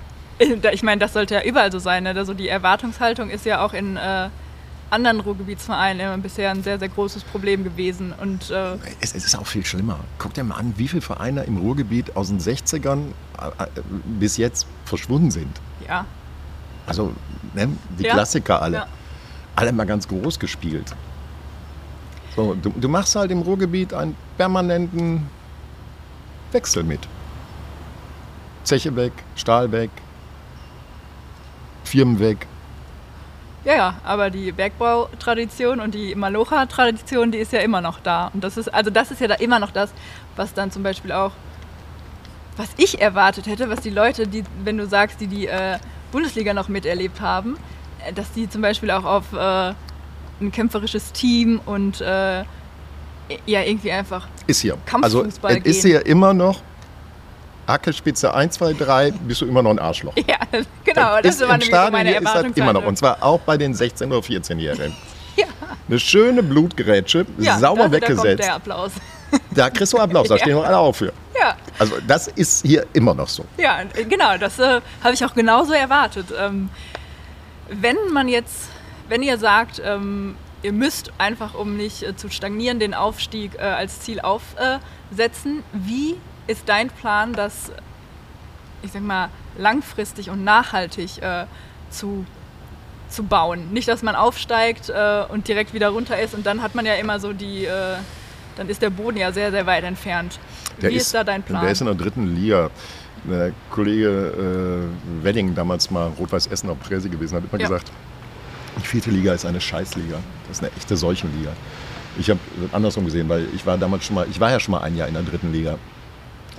ich 0.71 0.83
meine, 0.83 0.99
das 0.99 1.13
sollte 1.13 1.35
ja 1.35 1.43
überall 1.43 1.71
so 1.71 1.79
sein. 1.79 2.03
Ne? 2.03 2.09
Also 2.15 2.33
die 2.33 2.47
Erwartungshaltung 2.49 3.29
ist 3.29 3.45
ja 3.45 3.63
auch 3.63 3.73
in 3.73 3.95
äh, 3.97 4.29
anderen 4.89 5.19
Ruhrgebietsvereinen 5.21 6.05
immer 6.05 6.17
bisher 6.17 6.51
ein 6.51 6.63
sehr, 6.63 6.79
sehr 6.79 6.89
großes 6.89 7.23
Problem 7.23 7.63
gewesen. 7.63 8.13
Und 8.19 8.49
äh, 8.49 8.73
Es, 8.99 9.13
es 9.15 9.25
ist 9.25 9.35
auch 9.37 9.45
viel 9.47 9.63
schlimmer. 9.65 9.99
Guck 10.17 10.33
dir 10.33 10.43
mal 10.43 10.55
an, 10.55 10.73
wie 10.77 10.87
viele 10.87 11.01
Vereine 11.01 11.43
im 11.43 11.57
Ruhrgebiet 11.57 12.15
aus 12.15 12.27
den 12.29 12.39
60ern 12.39 12.99
äh, 13.39 13.63
äh, 13.63 13.67
bis 14.19 14.37
jetzt 14.37 14.65
verschwunden 14.85 15.31
sind. 15.31 15.61
ja, 15.87 16.05
Also 16.87 17.13
ne, 17.53 17.69
die 17.99 18.03
Ja, 18.03 18.13
Klassiker 18.13 18.61
alle. 18.61 18.77
ja. 18.77 18.87
Alle 19.55 19.71
mal 19.73 19.85
ganz 19.85 20.07
groß 20.07 20.39
gespielt. 20.39 20.93
So, 22.35 22.55
du, 22.55 22.69
du 22.71 22.87
machst 22.89 23.15
halt 23.15 23.29
im 23.31 23.41
Ruhrgebiet 23.41 23.93
einen 23.93 24.15
permanenten 24.37 25.29
Wechsel 26.51 26.83
mit. 26.83 27.01
Zeche 28.63 28.95
weg, 28.95 29.13
Stahl 29.35 29.71
weg, 29.71 29.89
Firmen 31.83 32.19
weg. 32.19 32.47
ja, 33.65 33.75
ja, 33.75 33.95
aber 34.03 34.29
die 34.29 34.51
Bergbautradition 34.51 35.79
und 35.79 35.93
die 35.93 36.15
Malocha-Tradition, 36.15 37.31
die 37.31 37.37
ist 37.39 37.51
ja 37.53 37.59
immer 37.59 37.81
noch 37.81 37.99
da. 37.99 38.31
Und 38.33 38.43
das 38.43 38.57
ist, 38.57 38.73
also 38.73 38.89
das 38.89 39.11
ist 39.11 39.21
ja 39.21 39.27
da 39.27 39.35
immer 39.35 39.59
noch 39.59 39.71
das, 39.71 39.91
was 40.35 40.53
dann 40.53 40.71
zum 40.71 40.83
Beispiel 40.83 41.11
auch, 41.11 41.31
was 42.57 42.69
ich 42.77 43.01
erwartet 43.01 43.47
hätte, 43.47 43.69
was 43.69 43.81
die 43.81 43.89
Leute, 43.89 44.27
die, 44.27 44.43
wenn 44.63 44.77
du 44.77 44.87
sagst, 44.87 45.21
die 45.21 45.27
die 45.27 45.47
äh, 45.47 45.77
Bundesliga 46.11 46.53
noch 46.53 46.69
miterlebt 46.69 47.21
haben, 47.21 47.57
äh, 48.05 48.13
dass 48.13 48.31
die 48.31 48.49
zum 48.49 48.61
Beispiel 48.61 48.91
auch 48.91 49.05
auf 49.05 49.33
äh, 49.33 49.73
ein 50.41 50.51
kämpferisches 50.51 51.11
Team 51.11 51.61
und 51.65 52.01
äh, 52.01 52.43
ja, 53.45 53.61
irgendwie 53.61 53.91
einfach 53.91 54.27
Ist 54.47 54.61
hier. 54.61 54.77
Also 55.01 55.19
Kampffußball 55.19 55.57
es 55.57 55.77
ist 55.77 55.83
gehen. 55.83 55.91
hier 55.91 56.05
immer 56.05 56.33
noch 56.33 56.61
Hackelspitze 57.67 58.33
1, 58.33 58.55
2, 58.55 58.73
3, 58.73 59.11
bist 59.11 59.41
du 59.41 59.45
immer 59.45 59.61
noch 59.63 59.71
ein 59.71 59.79
Arschloch. 59.79 60.13
Ja, 60.27 60.37
genau, 60.83 61.21
das, 61.21 61.35
ist 61.35 61.47
war 61.47 61.55
im 61.55 61.61
Stadion 61.61 61.91
meine 61.93 62.09
ist 62.11 62.15
das 62.23 62.25
Erwartungshaltung. 62.33 62.63
immer 62.63 62.73
noch. 62.73 62.85
Und 62.87 62.97
zwar 62.97 63.21
auch 63.23 63.39
bei 63.41 63.57
den 63.57 63.73
16- 63.75 64.07
oder 64.07 64.17
14-Jährigen. 64.19 64.95
Ja. 65.37 65.45
Eine 65.87 65.97
schöne 65.97 66.43
Blutgrätsche, 66.43 67.25
ja, 67.37 67.57
sauber 67.57 67.83
da, 67.87 67.99
Da 67.99 67.99
kommt 68.05 68.09
weggesetzt. 68.23 68.43
der 68.43 68.55
Applaus. 68.55 68.91
Da 69.51 69.69
kriegst 69.69 69.93
du 69.93 69.97
Applaus, 69.97 70.27
da 70.27 70.35
Ja. 70.35 70.41
stehen 70.41 70.57
wir 70.57 70.65
alle 70.65 70.77
auf 70.77 70.97
für. 70.97 71.13
Ja, 71.39 71.55
Also 71.79 71.95
das 72.05 72.27
ist 72.27 72.65
hier 72.65 72.85
immer 72.91 73.13
noch 73.13 73.29
so. 73.29 73.45
ja, 73.57 73.79
genau, 74.09 74.37
das 74.37 74.59
äh, 74.59 74.81
habe 75.01 75.13
ich 75.13 75.23
auch 75.25 75.33
genauso 75.33 75.71
erwartet. 75.71 76.25
Ähm, 76.37 76.69
wenn 77.69 77.95
man 78.11 78.27
jetzt, 78.27 78.67
wenn 79.07 79.23
ihr 79.23 79.37
sagt, 79.37 79.81
ähm, 79.85 80.35
ihr 80.63 80.73
müsst 80.73 81.11
einfach, 81.17 81.53
um 81.55 81.77
nicht 81.77 82.03
äh, 82.03 82.13
zu 82.17 82.29
stagnieren, 82.29 82.79
den 82.79 82.93
Aufstieg 82.93 83.55
äh, 83.55 83.61
als 83.61 84.01
Ziel 84.01 84.19
aufsetzen, 84.19 85.63
wie 85.71 86.17
ist 86.47 86.67
dein 86.67 86.89
Plan, 86.89 87.33
das, 87.33 87.71
ich 88.81 88.91
sag 88.91 89.01
mal, 89.01 89.29
langfristig 89.57 90.29
und 90.29 90.43
nachhaltig 90.43 91.21
äh, 91.21 91.45
zu 91.89 92.25
zu 93.11 93.23
bauen. 93.23 93.71
Nicht, 93.73 93.87
dass 93.87 94.01
man 94.01 94.15
aufsteigt 94.15 94.89
äh, 94.89 95.23
und 95.29 95.47
direkt 95.47 95.73
wieder 95.73 95.89
runter 95.89 96.19
ist 96.19 96.33
und 96.33 96.45
dann 96.45 96.61
hat 96.61 96.75
man 96.75 96.85
ja 96.85 96.95
immer 96.95 97.19
so 97.19 97.33
die, 97.33 97.65
äh, 97.65 97.97
dann 98.55 98.69
ist 98.69 98.81
der 98.81 98.89
Boden 98.89 99.17
ja 99.17 99.31
sehr, 99.31 99.51
sehr 99.51 99.65
weit 99.65 99.83
entfernt. 99.83 100.39
Wie 100.79 100.95
ist, 100.95 101.13
da 101.13 101.23
dein 101.23 101.43
Plan? 101.43 101.61
Der 101.61 101.71
ist 101.71 101.81
in 101.81 101.87
der 101.87 101.95
dritten 101.95 102.35
Liga. 102.35 102.69
Der 103.25 103.51
Kollege 103.69 104.89
äh, 104.89 105.23
Wedding, 105.23 105.53
damals 105.53 105.91
mal 105.91 106.07
Rot-Weiß 106.17 106.47
Essen 106.47 106.69
auf 106.69 106.79
Präsi 106.79 107.07
gewesen, 107.09 107.35
hat 107.35 107.43
immer 107.51 107.61
Ja. 107.61 107.67
gesagt, 107.67 107.91
die 108.77 108.87
vierte 108.87 109.11
Liga 109.11 109.33
ist 109.33 109.45
eine 109.45 109.61
Scheißliga. 109.61 110.17
Das 110.47 110.57
ist 110.57 110.63
eine 110.63 110.71
echte 110.75 110.97
Seuchenliga. 110.97 111.51
Ich 112.17 112.29
habe 112.29 112.39
andersrum 112.71 113.05
gesehen, 113.05 113.29
weil 113.29 113.47
ich 113.53 113.65
war 113.65 113.77
damals 113.77 114.05
schon 114.05 114.15
mal, 114.15 114.25
ich 114.29 114.39
war 114.39 114.49
ja 114.49 114.59
schon 114.59 114.71
mal 114.71 114.81
ein 114.81 114.95
Jahr 114.95 115.07
in 115.07 115.13
der 115.13 115.23
dritten 115.23 115.51
Liga. 115.51 115.77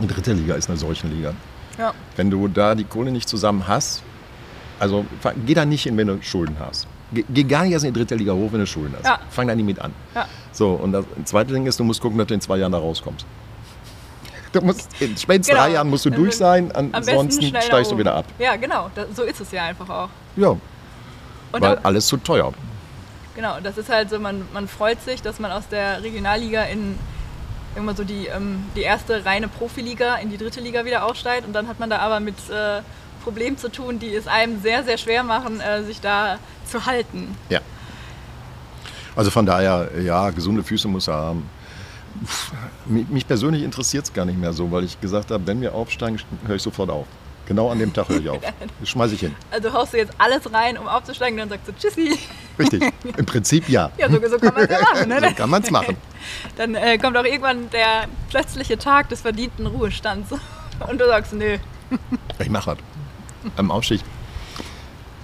Und 0.03 0.09
dritte 0.09 0.33
Liga 0.33 0.55
ist 0.57 0.69
eine 0.69 0.77
Seuchenliga. 0.79 1.33
ja. 1.79 1.95
Wenn 2.17 2.31
du 2.31 2.49
da 2.49 2.75
die 2.75 2.85
Kohle 2.85 3.11
nicht 3.13 3.29
zusammen 3.29 3.67
hast, 3.69 4.03
also 4.81 5.07
geh 5.47 5.55
da 5.55 5.65
nicht 5.65 5.85
hin, 5.85 5.97
wenn 5.97 6.09
du 6.09 6.21
Schulden 6.23 6.57
hast. 6.59 6.87
Geh, 7.13 7.25
geh 7.29 7.45
gar 7.45 7.63
nicht 7.63 7.73
erst 7.73 7.85
in 7.85 7.93
die 7.95 8.01
dritte 8.01 8.17
Liga 8.17 8.33
hoch, 8.33 8.51
wenn 8.53 8.61
du 8.61 8.67
Schulden 8.67 8.95
hast. 8.99 9.07
Ja. 9.07 9.21
Fang 9.31 9.47
da 9.47 9.55
nie 9.55 9.63
mit 9.63 9.79
an. 9.79 9.93
Ja. 10.15 10.27
So, 10.51 10.71
und 10.71 10.93
das 10.93 11.05
zweite 11.25 11.53
Ding 11.53 11.67
ist, 11.67 11.79
du 11.79 11.85
musst 11.85 12.01
gucken, 12.01 12.19
dass 12.19 12.27
du 12.27 12.35
in 12.35 12.41
zwei 12.41 12.57
Jahren 12.57 12.73
da 12.73 12.79
rauskommst. 12.79 13.25
Du 14.53 14.61
musst, 14.61 14.91
in 15.01 15.17
spätestens 15.17 15.47
Genau. 15.49 15.61
drei 15.61 15.71
Jahren 15.73 15.89
musst 15.89 16.05
du 16.05 16.11
durch 16.11 16.37
sein, 16.37 16.71
ansonsten 16.73 17.55
steigst 17.63 17.91
du 17.93 17.97
wieder 17.97 18.15
ab. 18.17 18.27
Ja, 18.39 18.57
genau, 18.57 18.91
da, 18.95 19.07
so 19.15 19.23
ist 19.23 19.41
es 19.41 19.51
ja 19.53 19.65
einfach 19.65 19.89
auch. 19.89 20.09
Ja, 20.37 20.49
Und 20.49 20.61
weil 21.53 21.79
auch, 21.79 21.85
alles 21.85 22.07
zu 22.07 22.17
teuer. 22.19 22.53
Genau, 23.35 23.59
das 23.63 23.79
ist 23.79 23.89
halt 23.89 24.11
so, 24.11 24.19
man, 24.19 24.43
man 24.53 24.69
freut 24.69 25.01
sich, 25.01 25.23
dass 25.23 25.39
man 25.39 25.53
aus 25.53 25.69
der 25.69 26.03
Regionalliga 26.03 26.65
in 26.65 26.99
irgendwann 27.75 27.97
so 27.97 28.05
die, 28.05 28.27
ähm, 28.27 28.65
die 28.77 28.83
erste 28.83 29.25
reine 29.25 29.49
Profiliga 29.49 30.17
in 30.17 30.31
die 30.31 30.37
dritte 30.37 30.61
Liga 30.61 30.85
wieder 30.85 31.05
aufsteigt 31.05 31.47
und 31.47 31.53
dann 31.53 31.69
hat 31.69 31.81
man 31.81 31.91
da 31.91 31.99
aber 31.99 32.21
mit 32.21 32.37
äh, 32.51 32.83
Problemen 33.23 33.57
zu 33.57 33.71
tun, 33.71 33.99
die 33.99 34.15
es 34.15 34.27
einem 34.27 34.61
sehr, 34.61 34.85
sehr 34.85 34.99
schwer 34.99 35.23
machen, 35.23 35.61
äh, 35.61 35.83
sich 35.85 36.01
da 36.01 36.39
zu 36.67 36.85
halten. 36.87 37.37
Ja. 37.49 37.61
Also 39.15 39.31
von 39.31 39.47
daher, 39.47 39.91
ja, 40.03 40.31
gesunde 40.31 40.63
Füße 40.63 40.89
muss 40.89 41.09
er 41.09 41.15
haben. 41.15 41.49
Mich 42.87 43.27
persönlich 43.27 43.63
interessiert 43.63 44.05
es 44.05 44.13
gar 44.13 44.25
nicht 44.25 44.39
mehr 44.39 44.53
so, 44.53 44.71
weil 44.71 44.85
ich 44.85 45.01
gesagt 45.01 45.31
habe, 45.31 45.47
wenn 45.47 45.61
wir 45.61 45.75
aufsteigen, 45.75 46.21
höre 46.47 46.57
ich 46.57 46.63
sofort 46.63 46.91
auf. 46.91 47.07
Genau 47.47 47.71
an 47.71 47.79
dem 47.79 47.93
Tag 47.93 48.09
höre 48.09 48.21
ich 48.21 48.29
auf. 48.29 48.43
Das 48.81 48.89
schmeiße 48.89 49.15
ich 49.15 49.21
hin. 49.21 49.35
Also 49.51 49.73
haust 49.73 49.93
du 49.93 49.99
jetzt 49.99 50.13
alles 50.19 50.53
rein, 50.53 50.79
um 50.79 50.87
aufzusteigen, 50.87 51.39
dann 51.39 51.49
sagst 51.49 51.69
du 51.69 51.73
Tschüssi. 51.73 52.19
Richtig. 52.59 52.83
Im 53.17 53.27
Prinzip 53.27 53.69
ja. 53.69 53.91
Ja, 53.99 54.11
so, 54.11 54.21
so 54.29 54.39
kann 54.39 54.55
man 54.55 54.65
es 54.65 54.71
ja 54.71 54.81
machen. 54.81 55.09
Ne? 55.09 55.21
so 55.21 55.35
kann 55.35 55.51
man 55.51 55.63
es 55.63 55.71
machen. 55.71 55.97
Dann 56.57 56.75
äh, 56.75 56.99
kommt 56.99 57.17
auch 57.17 57.25
irgendwann 57.25 57.71
der 57.71 58.07
plötzliche 58.31 58.79
Tag 58.79 59.09
des 59.09 59.23
verdienten 59.23 59.67
Ruhestands. 59.67 60.31
Und 60.89 61.01
du 61.01 61.07
sagst, 61.07 61.33
nö. 61.33 61.59
Ich 62.39 62.51
mache 62.51 62.77
das. 62.77 63.53
Am 63.57 63.71
Aufstieg. 63.71 64.01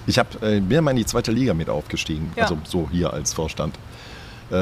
Ich 0.06 0.18
hab, 0.18 0.42
äh, 0.42 0.60
bin 0.60 0.70
ja 0.70 0.80
mal 0.80 0.92
in 0.92 0.96
die 0.96 1.06
zweite 1.06 1.30
Liga 1.32 1.54
mit 1.54 1.68
aufgestiegen. 1.68 2.32
Ja. 2.34 2.44
Also 2.44 2.58
so 2.64 2.88
hier 2.90 3.12
als 3.12 3.34
Vorstand. 3.34 3.76
Äh, 4.50 4.54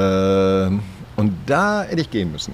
und 1.15 1.33
da 1.45 1.83
hätte 1.83 2.01
ich 2.01 2.11
gehen 2.11 2.31
müssen. 2.31 2.53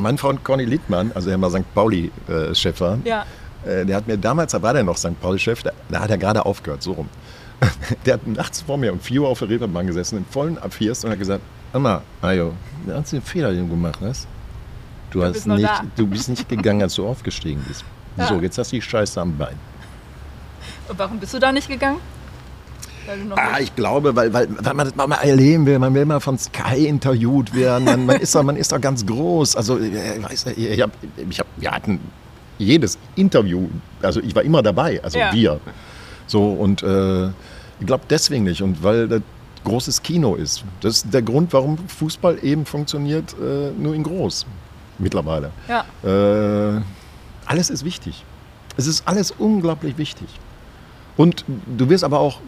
Mein 0.00 0.16
Freund 0.16 0.42
Conny 0.42 0.64
Littmann, 0.64 1.12
also 1.14 1.28
der 1.28 1.36
mal 1.36 1.50
St. 1.50 1.74
Pauli-Chef 1.74 2.80
war, 2.80 2.98
Ja. 3.04 3.26
Äh, 3.66 3.84
der 3.84 3.96
hat 3.96 4.06
mir 4.06 4.16
damals, 4.18 4.52
da 4.52 4.62
war 4.62 4.72
der 4.72 4.82
noch 4.82 4.96
St. 4.96 5.20
Pauli-Chef, 5.20 5.62
da, 5.62 5.70
da 5.88 6.00
hat 6.00 6.10
er 6.10 6.18
gerade 6.18 6.44
aufgehört, 6.44 6.82
so 6.82 6.92
rum. 6.92 7.08
Der 8.06 8.14
hat 8.14 8.26
nachts 8.26 8.60
vor 8.62 8.76
mir 8.76 8.92
um 8.92 8.98
4 8.98 9.22
Uhr 9.22 9.28
auf 9.28 9.38
der 9.38 9.48
Reeperbahn 9.48 9.86
gesessen, 9.86 10.18
in 10.18 10.24
vollen 10.24 10.58
Abfirst 10.58 11.04
und 11.04 11.12
hat 11.12 11.18
gesagt, 11.20 11.42
Anna, 11.72 12.02
Ajo, 12.20 12.54
da 12.86 12.96
hast 12.96 13.12
du 13.12 13.16
den 13.16 13.22
Fehler, 13.22 13.52
den 13.52 13.68
du 13.68 13.68
gemacht 13.68 14.00
hast. 14.02 14.26
Du, 15.12 15.20
Du 15.20 15.24
hast 15.24 15.46
nicht, 15.46 15.62
da." 15.64 15.82
du 15.94 16.06
bist 16.08 16.28
nicht 16.28 16.48
gegangen, 16.48 16.82
als 16.82 16.94
du 16.94 17.06
aufgestiegen 17.06 17.62
bist. 17.66 17.84
Ja. 18.14 18.26
So, 18.26 18.40
jetzt 18.40 18.58
hast 18.58 18.70
du 18.70 18.76
die 18.76 18.82
Scheiße 18.82 19.18
am 19.18 19.38
Bein. 19.38 19.54
Und 20.86 20.98
warum 20.98 21.18
bist 21.18 21.32
du 21.32 21.38
da 21.38 21.50
nicht 21.50 21.66
gegangen? 21.66 21.96
Du 23.06 23.34
Ah, 23.34 23.58
ich 23.58 23.74
glaube, 23.74 24.14
weil, 24.14 24.32
weil, 24.34 24.48
weil 24.60 24.74
man 24.74 24.86
das 24.86 24.94
mal 24.94 25.10
erleben 25.16 25.64
will. 25.64 25.78
Man 25.78 25.94
will 25.94 26.04
mal 26.04 26.20
von 26.20 26.38
Sky 26.38 26.86
interviewt 26.86 27.54
werden. 27.54 27.84
Man, 27.84 28.06
man, 28.06 28.20
ist, 28.20 28.34
doch, 28.34 28.42
man 28.42 28.56
ist 28.56 28.70
doch 28.70 28.80
ganz 28.80 29.04
groß. 29.06 29.56
Also, 29.56 29.78
äh, 29.78 30.18
ich 30.18 30.22
weiß, 30.22 30.46
nicht, 30.46 30.58
ich 30.58 30.80
hab, 30.82 30.90
ich 31.16 31.40
hab, 31.40 31.46
wir 31.56 31.70
hatten 31.70 32.00
jedes 32.62 32.98
Interview, 33.16 33.68
also 34.02 34.20
ich 34.20 34.34
war 34.34 34.42
immer 34.42 34.62
dabei, 34.62 35.02
also 35.02 35.18
Ja. 35.18 35.32
wir. 35.32 35.60
So, 36.26 36.52
und 36.52 36.82
äh, 36.82 37.26
ich 37.80 37.86
glaube 37.86 38.04
deswegen 38.08 38.44
nicht. 38.44 38.62
Und 38.62 38.82
weil 38.82 39.08
das 39.08 39.22
großes 39.64 40.02
Kino 40.02 40.34
ist. 40.34 40.64
Das 40.80 40.96
ist 40.96 41.14
der 41.14 41.22
Grund, 41.22 41.52
warum 41.52 41.78
Fußball 41.78 42.38
eben 42.42 42.66
funktioniert, 42.66 43.34
äh, 43.40 43.70
nur 43.78 43.94
in 43.94 44.02
groß 44.02 44.46
mittlerweile. 44.98 45.50
ja. 45.68 45.84
Äh, 46.02 46.80
alles 47.46 47.70
ist 47.70 47.84
wichtig. 47.84 48.24
Es 48.76 48.86
ist 48.86 49.06
alles 49.06 49.32
unglaublich 49.32 49.98
wichtig. 49.98 50.28
Und 51.16 51.44
du 51.76 51.88
wirst 51.90 52.04
aber 52.04 52.20
auch 52.20 52.40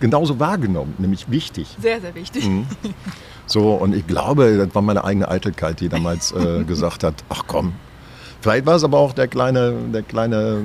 genauso 0.00 0.40
wahrgenommen, 0.40 0.94
nämlich 0.98 1.30
wichtig. 1.30 1.76
Sehr, 1.80 2.00
sehr 2.00 2.14
wichtig. 2.14 2.46
Mhm. 2.48 2.66
So, 3.46 3.74
und 3.74 3.94
ich 3.94 4.06
glaube, 4.06 4.56
das 4.56 4.74
war 4.74 4.82
meine 4.82 5.04
eigene 5.04 5.28
Eitelkeit, 5.28 5.80
die 5.80 5.88
damals 5.88 6.32
äh, 6.32 6.64
gesagt 6.66 7.04
hat, 7.04 7.14
ach 7.28 7.44
komm. 7.46 7.74
Vielleicht 8.40 8.66
war 8.66 8.76
es 8.76 8.84
aber 8.84 8.98
auch 8.98 9.12
der 9.12 9.28
kleine, 9.28 9.74
der, 9.92 10.02
kleine, 10.02 10.62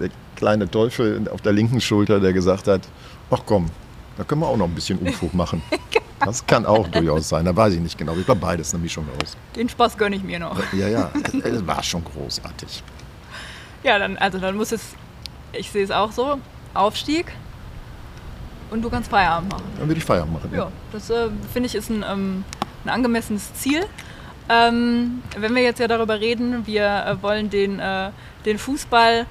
der 0.00 0.10
kleine 0.36 0.70
Teufel 0.70 1.28
auf 1.32 1.40
der 1.40 1.52
linken 1.52 1.80
Schulter, 1.80 2.20
der 2.20 2.32
gesagt 2.32 2.68
hat, 2.68 2.82
ach 3.30 3.40
komm, 3.46 3.70
da 4.16 4.24
können 4.24 4.42
wir 4.42 4.48
auch 4.48 4.56
noch 4.56 4.66
ein 4.66 4.74
bisschen 4.74 4.98
Unfug 4.98 5.34
machen. 5.34 5.62
Das 6.20 6.46
kann 6.46 6.64
auch 6.64 6.88
durchaus 6.88 7.28
sein, 7.28 7.44
da 7.44 7.54
weiß 7.54 7.74
ich 7.74 7.80
nicht 7.80 7.98
genau. 7.98 8.16
Ich 8.16 8.24
glaube, 8.24 8.40
beides 8.40 8.72
eine 8.72 8.82
Mischung 8.82 9.06
aus. 9.20 9.36
Den 9.54 9.68
Spaß 9.68 9.98
gönne 9.98 10.16
ich 10.16 10.22
mir 10.22 10.38
noch. 10.38 10.58
Ja, 10.72 10.88
ja, 10.88 11.10
es, 11.42 11.66
war 11.66 11.82
schon 11.82 12.02
großartig. 12.02 12.82
Ja, 13.82 13.98
dann, 13.98 14.16
also 14.16 14.38
dann 14.38 14.56
muss 14.56 14.72
es, 14.72 14.94
ich 15.52 15.70
sehe 15.70 15.84
es 15.84 15.90
auch 15.90 16.12
so, 16.12 16.38
Aufstieg 16.72 17.26
und 18.70 18.80
du 18.80 18.88
kannst 18.88 19.10
Feierabend 19.10 19.52
machen. 19.52 19.64
Dann 19.78 19.88
würde 19.88 19.98
ich 19.98 20.04
Feierabend 20.04 20.34
machen. 20.34 20.50
Ja, 20.54 20.70
das 20.92 21.10
äh, 21.10 21.28
finde 21.52 21.66
ich 21.66 21.74
ist 21.74 21.90
ein, 21.90 22.02
ähm, 22.08 22.44
ein 22.84 22.90
angemessenes 22.90 23.52
Ziel. 23.54 23.84
Ähm, 24.48 25.22
wenn 25.38 25.54
wir 25.54 25.62
jetzt 25.62 25.80
ja 25.80 25.88
darüber 25.88 26.20
reden, 26.20 26.66
wir 26.66 26.84
äh, 26.84 27.22
wollen 27.22 27.48
den, 27.48 27.80
äh, 27.80 28.10
den 28.44 28.58
Fußball 28.58 29.26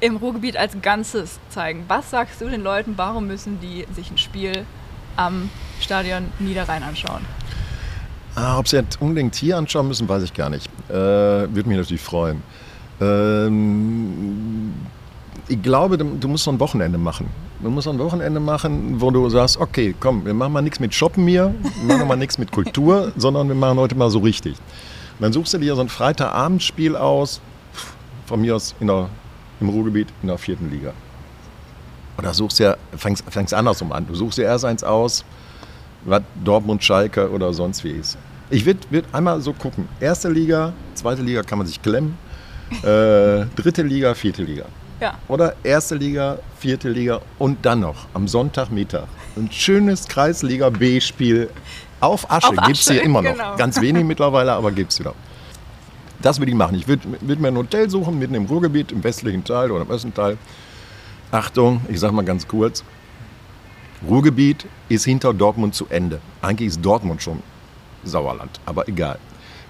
im 0.00 0.16
Ruhrgebiet 0.16 0.56
als 0.56 0.80
Ganzes 0.80 1.40
zeigen. 1.48 1.84
Was 1.88 2.10
sagst 2.10 2.40
du 2.40 2.48
den 2.48 2.62
Leuten, 2.62 2.94
warum 2.96 3.26
müssen 3.26 3.60
die 3.60 3.86
sich 3.94 4.10
ein 4.10 4.18
Spiel 4.18 4.64
am 5.16 5.50
Stadion 5.80 6.26
Niederrhein 6.38 6.82
anschauen? 6.82 7.24
Ah, 8.36 8.58
ob 8.58 8.68
sie 8.68 8.82
unbedingt 9.00 9.34
hier 9.34 9.56
anschauen 9.56 9.88
müssen, 9.88 10.08
weiß 10.08 10.22
ich 10.24 10.34
gar 10.34 10.50
nicht. 10.50 10.68
Äh, 10.88 10.92
Würde 10.92 11.68
mich 11.68 11.78
natürlich 11.78 12.02
freuen. 12.02 12.42
Ähm, 13.00 14.74
ich 15.48 15.62
glaube, 15.62 15.98
du, 15.98 16.16
du 16.16 16.28
musst 16.28 16.44
so 16.44 16.50
ein 16.50 16.60
Wochenende 16.60 16.98
machen. 16.98 17.28
Musst 17.70 17.84
so 17.86 17.90
ein 17.90 17.98
Wochenende 17.98 18.40
machen, 18.40 19.00
wo 19.00 19.10
du 19.10 19.28
sagst, 19.30 19.56
okay, 19.58 19.94
komm, 19.98 20.26
wir 20.26 20.34
machen 20.34 20.52
mal 20.52 20.60
nichts 20.60 20.80
mit 20.80 20.94
Shoppen 20.94 21.26
hier, 21.26 21.54
wir 21.86 21.96
machen 21.96 22.08
mal 22.08 22.16
nichts 22.16 22.36
mit 22.36 22.52
Kultur, 22.52 23.12
sondern 23.16 23.48
wir 23.48 23.54
machen 23.54 23.78
heute 23.78 23.94
mal 23.94 24.10
so 24.10 24.18
richtig. 24.18 24.52
Und 24.52 25.22
dann 25.22 25.32
suchst 25.32 25.54
du 25.54 25.58
dir 25.58 25.74
so 25.74 25.80
ein 25.80 25.88
Freitagabendspiel 25.88 26.94
aus, 26.94 27.40
von 28.26 28.40
mir 28.40 28.56
aus 28.56 28.74
in 28.80 28.88
der, 28.88 29.08
im 29.60 29.68
Ruhrgebiet 29.70 30.08
in 30.22 30.28
der 30.28 30.38
vierten 30.38 30.70
Liga. 30.70 30.92
Oder 32.18 32.34
suchst 32.34 32.58
ja, 32.58 32.76
fängst, 32.96 33.24
fängst 33.28 33.54
andersrum 33.54 33.92
an. 33.92 34.06
Du 34.06 34.14
suchst 34.14 34.38
dir 34.38 34.44
erst 34.44 34.64
eins 34.64 34.84
aus, 34.84 35.24
was 36.04 36.22
Dortmund, 36.44 36.84
Schalke 36.84 37.30
oder 37.30 37.52
sonst 37.52 37.82
wie 37.84 37.90
ist. 37.90 38.18
Ich 38.50 38.66
würde 38.66 38.80
würd 38.90 39.06
einmal 39.12 39.40
so 39.40 39.52
gucken. 39.52 39.88
Erste 40.00 40.28
Liga, 40.28 40.72
zweite 40.94 41.22
Liga 41.22 41.42
kann 41.42 41.58
man 41.58 41.66
sich 41.66 41.80
klemmen. 41.80 42.16
Äh, 42.82 43.46
dritte 43.56 43.82
Liga, 43.82 44.14
vierte 44.14 44.42
Liga. 44.42 44.66
Ja, 45.00 45.18
Oder 45.28 45.56
erste 45.64 45.96
Liga, 45.96 46.38
vierte 46.58 46.88
Liga 46.88 47.20
und 47.38 47.64
dann 47.66 47.80
noch 47.80 48.06
am 48.14 48.28
Sonntagmittag 48.28 49.06
ein 49.36 49.50
schönes 49.50 50.06
Kreisliga 50.06 50.70
B-Spiel 50.70 51.50
auf 52.00 52.30
Asche. 52.30 52.48
Auf 52.48 52.56
Gibt 52.66 52.78
es 52.78 52.82
Asche, 52.88 52.94
hier 52.94 53.02
immer 53.02 53.20
noch. 53.22 53.32
genau. 53.32 53.56
Ganz 53.56 53.80
wenig 53.80 54.04
mittlerweile, 54.04 54.52
aber 54.52 54.70
gibt 54.70 54.92
es 54.92 55.00
wieder. 55.00 55.14
Das 56.22 56.38
würde 56.38 56.52
ich 56.52 56.56
machen. 56.56 56.76
Ich 56.76 56.86
würde 56.86 57.02
würd 57.20 57.40
mir 57.40 57.48
ein 57.48 57.56
Hotel 57.56 57.90
suchen, 57.90 58.18
mitten 58.18 58.34
im 58.34 58.46
Ruhrgebiet, 58.46 58.92
im 58.92 59.02
westlichen 59.02 59.44
Teil 59.44 59.70
oder 59.70 59.82
im 59.82 59.90
östlichen 59.90 60.14
Teil. 60.14 60.38
Achtung, 61.32 61.80
ich 61.88 61.98
sage 61.98 62.14
mal 62.14 62.24
ganz 62.24 62.46
kurz. 62.46 62.84
Ruhrgebiet 64.08 64.66
ist 64.88 65.04
hinter 65.04 65.34
Dortmund 65.34 65.74
zu 65.74 65.86
Ende. 65.88 66.20
Eigentlich 66.40 66.68
ist 66.68 66.84
Dortmund 66.84 67.22
schon 67.22 67.42
Sauerland, 68.04 68.60
aber 68.64 68.86
egal. 68.88 69.18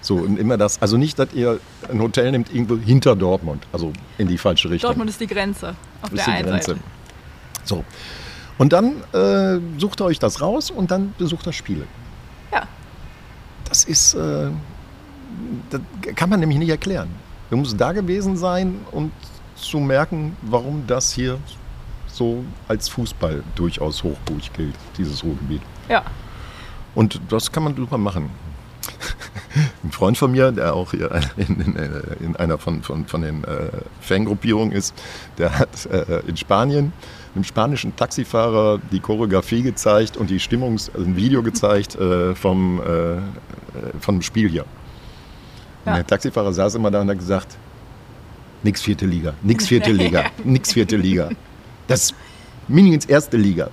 So, 0.05 0.17
und 0.17 0.37
immer 0.37 0.55
das, 0.55 0.79
also 0.83 0.97
nicht, 0.97 1.17
dass 1.17 1.33
ihr 1.33 1.59
ein 1.89 1.99
Hotel 1.99 2.31
nehmt 2.31 2.53
irgendwo 2.53 2.77
hinter 2.77 3.15
Dortmund, 3.15 3.65
also 3.73 3.91
in 4.19 4.27
die 4.27 4.37
falsche 4.37 4.69
Richtung. 4.69 4.89
Dortmund 4.89 5.09
ist 5.09 5.19
die 5.19 5.25
Grenze 5.25 5.73
auf 6.03 6.11
ist 6.11 6.27
der 6.27 6.33
einen 6.33 6.47
Grenze. 6.47 6.71
Seite. 6.73 6.79
So. 7.63 7.83
Und 8.59 8.71
dann 8.71 9.01
äh, 9.13 9.59
sucht 9.79 9.99
ihr 10.01 10.05
euch 10.05 10.19
das 10.19 10.41
raus 10.41 10.69
und 10.69 10.91
dann 10.91 11.15
besucht 11.17 11.47
das 11.47 11.55
Spiele. 11.55 11.85
Ja, 12.51 12.67
Das 13.67 13.83
ist, 13.85 14.13
äh, 14.13 14.51
das 15.71 15.81
kann 16.15 16.29
man 16.29 16.39
nämlich 16.39 16.59
nicht 16.59 16.69
erklären. 16.69 17.09
Du 17.49 17.57
musst 17.57 17.81
da 17.81 17.91
gewesen 17.91 18.37
sein 18.37 18.81
und 18.91 19.11
zu 19.55 19.79
merken, 19.79 20.37
warum 20.43 20.83
das 20.85 21.13
hier 21.13 21.39
so 22.05 22.43
als 22.67 22.89
Fußball 22.89 23.43
durchaus 23.55 24.03
hochburg 24.03 24.53
gilt, 24.53 24.75
dieses 24.99 25.23
Ruhrgebiet. 25.23 25.61
ja. 25.89 26.03
Und 26.93 27.19
das 27.27 27.51
kann 27.51 27.63
man 27.63 27.75
super 27.75 27.97
machen. 27.97 28.29
Ein 29.83 29.91
Freund 29.91 30.17
von 30.17 30.31
mir, 30.31 30.51
der 30.51 30.73
auch 30.73 30.91
hier 30.91 31.11
in, 31.37 31.61
in, 31.61 31.75
in 32.21 32.35
einer 32.35 32.57
von, 32.57 32.81
von, 32.83 33.05
von 33.05 33.21
den 33.21 33.43
äh, 33.43 33.69
Fangruppierungen 34.01 34.71
ist, 34.71 34.93
der 35.37 35.57
hat 35.59 35.85
äh, 35.87 36.21
in 36.27 36.37
Spanien 36.37 36.93
einem 37.35 37.43
spanischen 37.43 37.95
Taxifahrer 37.95 38.79
die 38.91 38.99
Choreografie 38.99 39.61
gezeigt 39.61 40.17
und 40.17 40.29
die 40.29 40.39
Stimmungs-, 40.39 40.89
also 40.93 41.05
ein 41.05 41.15
Video 41.15 41.43
gezeigt 41.43 41.95
äh, 41.95 42.33
vom, 42.33 42.79
äh, 42.81 43.15
äh, 43.15 43.19
vom 43.99 44.21
Spiel 44.21 44.49
hier. 44.49 44.63
Und 44.63 45.91
Ja. 45.91 45.95
der 45.95 46.07
Taxifahrer 46.07 46.53
saß 46.53 46.75
immer 46.75 46.91
da 46.91 47.01
und 47.01 47.09
hat 47.09 47.19
gesagt, 47.19 47.57
nix 48.63 48.81
vierte 48.81 49.05
Liga, 49.05 49.33
nix 49.43 49.67
vierte 49.67 49.91
Liga, 49.91 50.25
nix 50.43 50.73
vierte 50.73 50.95
Liga. 50.95 51.29
Das 51.87 52.13
mindestens 52.67 53.05
erste 53.05 53.37
Liga. 53.37 53.69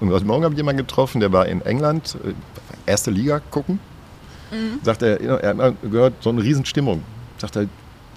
Und 0.00 0.10
heute 0.10 0.24
Morgen 0.26 0.44
habe 0.44 0.54
ich 0.54 0.58
jemanden 0.58 0.86
getroffen, 0.86 1.20
der 1.20 1.32
war 1.32 1.46
in 1.46 1.62
England, 1.62 2.16
äh, 2.24 2.90
erste 2.90 3.10
Liga 3.10 3.40
gucken. 3.50 3.78
Sagt 4.82 5.02
er, 5.02 5.20
er 5.20 5.48
hat 5.50 5.56
mal 5.56 5.74
gehört, 5.82 6.14
so 6.20 6.30
eine 6.30 6.42
Riesenstimmung. 6.42 7.02
Sagt 7.38 7.56
er, 7.56 7.66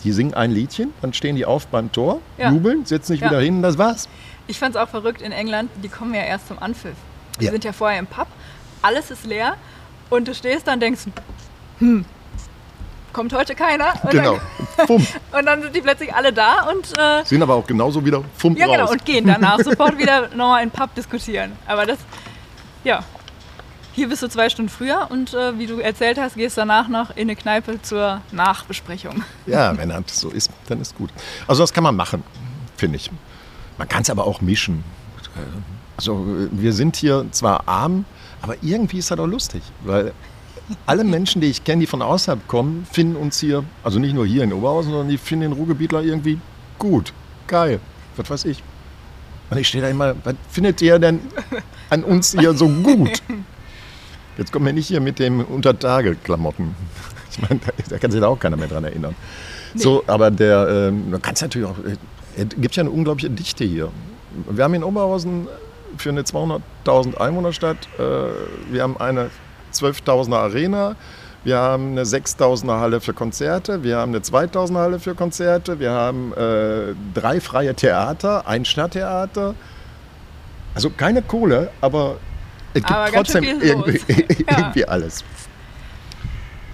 die 0.04 0.12
singen 0.12 0.34
ein 0.34 0.52
Liedchen, 0.52 0.94
dann 1.02 1.14
stehen 1.14 1.36
die 1.36 1.46
auf 1.46 1.68
beim 1.68 1.92
Tor, 1.92 2.20
Ja. 2.38 2.52
jubeln, 2.52 2.86
setzen 2.86 3.14
sich 3.14 3.22
Ja. 3.22 3.28
wieder 3.30 3.40
hin, 3.40 3.62
das 3.62 3.78
war's. 3.78 4.08
Ich 4.48 4.60
fand 4.60 4.76
es 4.76 4.82
auch 4.82 4.90
verrückt 4.90 5.22
in 5.22 5.32
England, 5.32 5.70
die 5.84 5.90
kommen 5.90 6.14
ja 6.14 6.22
erst 6.22 6.48
zum 6.48 6.60
Anpfiff. 6.60 6.96
Die 7.40 7.46
Ja. 7.46 7.52
sind 7.52 7.64
ja 7.64 7.72
vorher 7.74 7.98
im 8.00 8.06
Pub, 8.08 8.28
alles 8.82 9.10
ist 9.12 9.26
leer 9.26 9.56
und 10.10 10.28
du 10.28 10.36
stehst 10.36 10.68
da 10.68 10.74
und 10.74 10.82
denkst, 10.82 11.02
hm, 11.80 12.06
kommt 13.14 13.34
heute 13.34 13.56
keiner? 13.56 13.94
Und 14.04 14.12
Genau. 14.12 14.38
Dann, 14.78 14.88
und 15.40 15.46
dann 15.46 15.62
sind 15.64 15.76
die 15.76 15.82
plötzlich 15.82 16.14
alle 16.14 16.32
da 16.34 16.70
und 16.70 16.86
äh, 17.00 17.24
Sind 17.26 17.42
aber 17.42 17.56
auch 17.56 17.66
genauso 17.66 18.06
wieder 18.06 18.22
Fumm 18.38 18.56
ja 18.58 18.66
raus. 18.68 18.76
genau 18.76 18.92
und 18.92 19.06
gehen 19.06 19.26
danach 19.26 19.60
sofort 19.64 19.98
wieder 19.98 20.28
nochmal 20.36 20.64
in 20.64 20.70
den 20.70 20.78
Pub 20.78 20.94
diskutieren. 20.94 21.54
Aber 21.66 21.86
das, 21.86 21.98
ja, 22.84 23.04
hier 23.96 24.10
bist 24.10 24.22
du 24.22 24.28
zwei 24.28 24.50
Stunden 24.50 24.70
früher 24.70 25.08
und 25.10 25.34
äh, 25.34 25.58
wie 25.58 25.68
du 25.68 25.80
erzählt 25.80 26.18
hast, 26.20 26.36
gehst 26.36 26.58
danach 26.58 26.90
noch 26.90 27.12
in 27.12 27.24
eine 27.24 27.36
Kneipe 27.36 27.82
zur 27.82 28.22
Nachbesprechung. 28.32 29.24
Ja, 29.46 29.78
wenn 29.78 29.90
das 29.90 30.20
so 30.20 30.30
ist, 30.30 30.52
dann 30.68 30.82
ist 30.82 30.98
gut. 30.98 31.12
Also 31.48 31.64
das 31.64 31.72
kann 31.72 31.84
man 31.84 31.96
machen, 31.96 32.24
finde 32.76 32.98
ich. 32.98 33.12
Man 33.78 33.88
kann 33.88 34.02
es 34.02 34.10
aber 34.10 34.26
auch 34.26 34.42
mischen. 34.42 34.84
Also 35.98 36.26
wir 36.52 36.74
sind 36.74 36.96
hier 36.96 37.26
zwar 37.32 37.68
arm, 37.68 38.06
aber 38.42 38.56
irgendwie 38.62 38.98
ist 38.98 39.12
das 39.12 39.20
auch 39.20 39.28
lustig, 39.28 39.62
weil 39.84 40.14
alle 40.86 41.04
Menschen, 41.04 41.42
die 41.42 41.48
ich 41.48 41.64
kenne, 41.64 41.82
die 41.82 41.88
von 41.88 42.02
außerhalb 42.02 42.48
kommen, 42.48 42.88
finden 42.92 43.16
uns 43.16 43.40
hier, 43.40 43.64
also 43.84 44.00
nicht 44.00 44.14
nur 44.14 44.26
hier 44.26 44.44
in 44.44 44.52
Oberhausen, 44.52 44.92
sondern 44.92 45.10
die 45.10 45.18
finden 45.18 45.44
den 45.44 45.52
Ruhrgebietler 45.54 46.02
irgendwie 46.02 46.40
gut, 46.80 47.14
geil, 47.48 47.80
was 48.18 48.30
weiß 48.30 48.46
ich. 48.46 48.64
Und 49.52 49.58
ich 49.58 49.68
stehe 49.68 49.84
da 49.84 49.90
immer, 49.90 50.16
was 50.24 50.36
findet 50.50 50.82
ihr 50.82 50.98
denn 50.98 51.20
an 51.90 52.04
uns 52.04 52.36
hier 52.38 52.54
so 52.54 52.68
gut? 52.68 53.22
Jetzt 54.38 54.52
kommen 54.52 54.66
wir 54.66 54.74
nicht 54.74 54.88
hier 54.88 55.02
mit 55.02 55.20
dem 55.20 55.42
Untertage-Klamotten. 55.42 56.76
Ich 57.38 57.42
meine, 57.42 57.60
da, 57.66 57.72
da, 57.90 57.98
kann 57.98 58.12
sich 58.12 58.22
da 58.22 58.28
auch 58.28 58.40
keiner 58.40 58.56
mehr 58.56 58.70
dran 58.70 58.86
erinnern. 58.86 59.14
Nee. 59.74 59.82
So, 59.82 60.06
aber 60.08 60.32
der, 60.32 60.70
ähm, 60.70 61.12
man 61.12 61.22
kann 61.22 61.34
es 61.34 61.42
natürlich 61.42 61.68
auch, 61.68 61.76
es 61.84 62.44
äh, 62.44 62.46
gibt 62.46 62.78
ja 62.78 62.82
eine 62.82 62.92
unglaubliche 62.92 63.30
Dichte 63.30 63.66
hier. 63.66 63.92
Wir 64.50 64.64
haben 64.64 64.74
in 64.74 64.86
Oberhausen 64.86 65.50
für 65.98 66.12
eine 66.12 66.22
200.000 66.22 67.18
Einwohnerstadt, 67.18 67.90
äh, 67.98 68.02
wir 68.72 68.84
haben 68.84 68.96
eine 68.96 69.32
12.000er 69.74 70.36
Arena, 70.36 70.96
wir 71.44 71.58
haben 71.58 71.92
eine 71.92 72.04
6.000er 72.04 72.80
Halle 72.80 73.02
für 73.02 73.14
Konzerte, 73.14 73.84
wir 73.84 73.98
haben 73.98 74.14
eine 74.14 74.20
2.000er 74.20 74.78
Halle 74.78 75.00
für 75.00 75.14
Konzerte, 75.14 75.80
wir 75.80 75.92
haben 75.92 76.34
äh, 76.34 76.96
drei 77.14 77.42
freie 77.42 77.76
Theater, 77.76 78.48
ein 78.48 78.66
Stadttheater. 78.66 79.56
Also 80.74 80.90
keine 80.90 81.22
Kohle, 81.22 81.70
aber 81.82 82.16
es 82.76 82.82
gibt 82.82 82.92
Aber 82.92 83.10
trotzdem 83.10 83.44
irgendwie, 83.46 84.02
irgendwie 84.08 84.82
ja. 84.82 84.88
alles. 84.88 85.24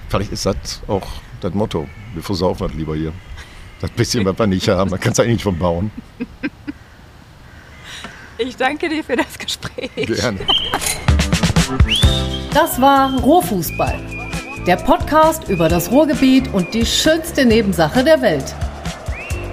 Vielleicht 0.10 0.32
ist 0.32 0.48
das 0.48 0.82
auch 0.88 1.08
das 1.42 1.54
Motto. 1.54 1.88
Wir 2.16 2.24
versaufen 2.24 2.68
das 2.68 2.76
lieber 2.76 2.96
hier. 2.96 3.14
Das 3.80 3.92
bisschen, 3.92 4.26
was 4.26 4.38
wir 4.38 4.48
nicht 4.48 4.68
haben, 4.68 4.90
da 4.90 4.98
kannst 4.98 5.20
du 5.20 5.24
eigentlich 5.24 5.44
von 5.44 5.58
bauen. 5.58 5.92
Ich 8.40 8.58
danke 8.58 8.90
dir 8.90 9.04
für 9.04 9.16
das 9.16 9.38
Gespräch. 9.38 9.92
Gerne. 9.96 10.40
Das 12.52 12.82
war 12.82 13.20
Rohfußball. 13.20 14.00
Der 14.66 14.78
Podcast 14.78 15.50
über 15.50 15.70
das 15.70 15.92
Ruhrgebiet 15.92 16.52
und 16.52 16.74
die 16.74 16.86
schönste 16.86 17.46
Nebensache 17.46 18.04
der 18.04 18.22
Welt. 18.24 18.56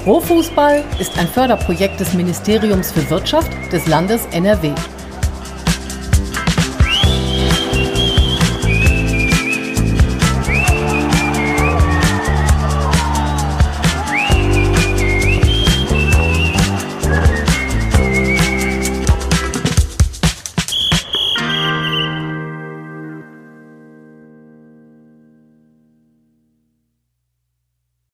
Rohfußball 0.07 0.83
ist 0.99 1.19
ein 1.19 1.29
Förderprojekt 1.29 2.01
des 2.01 2.15
Ministeriums 2.15 2.91
für 2.93 3.09
Wirtschaft 3.11 3.53
des 3.71 3.87
Landes 3.87 4.25
NRW. 4.33 4.73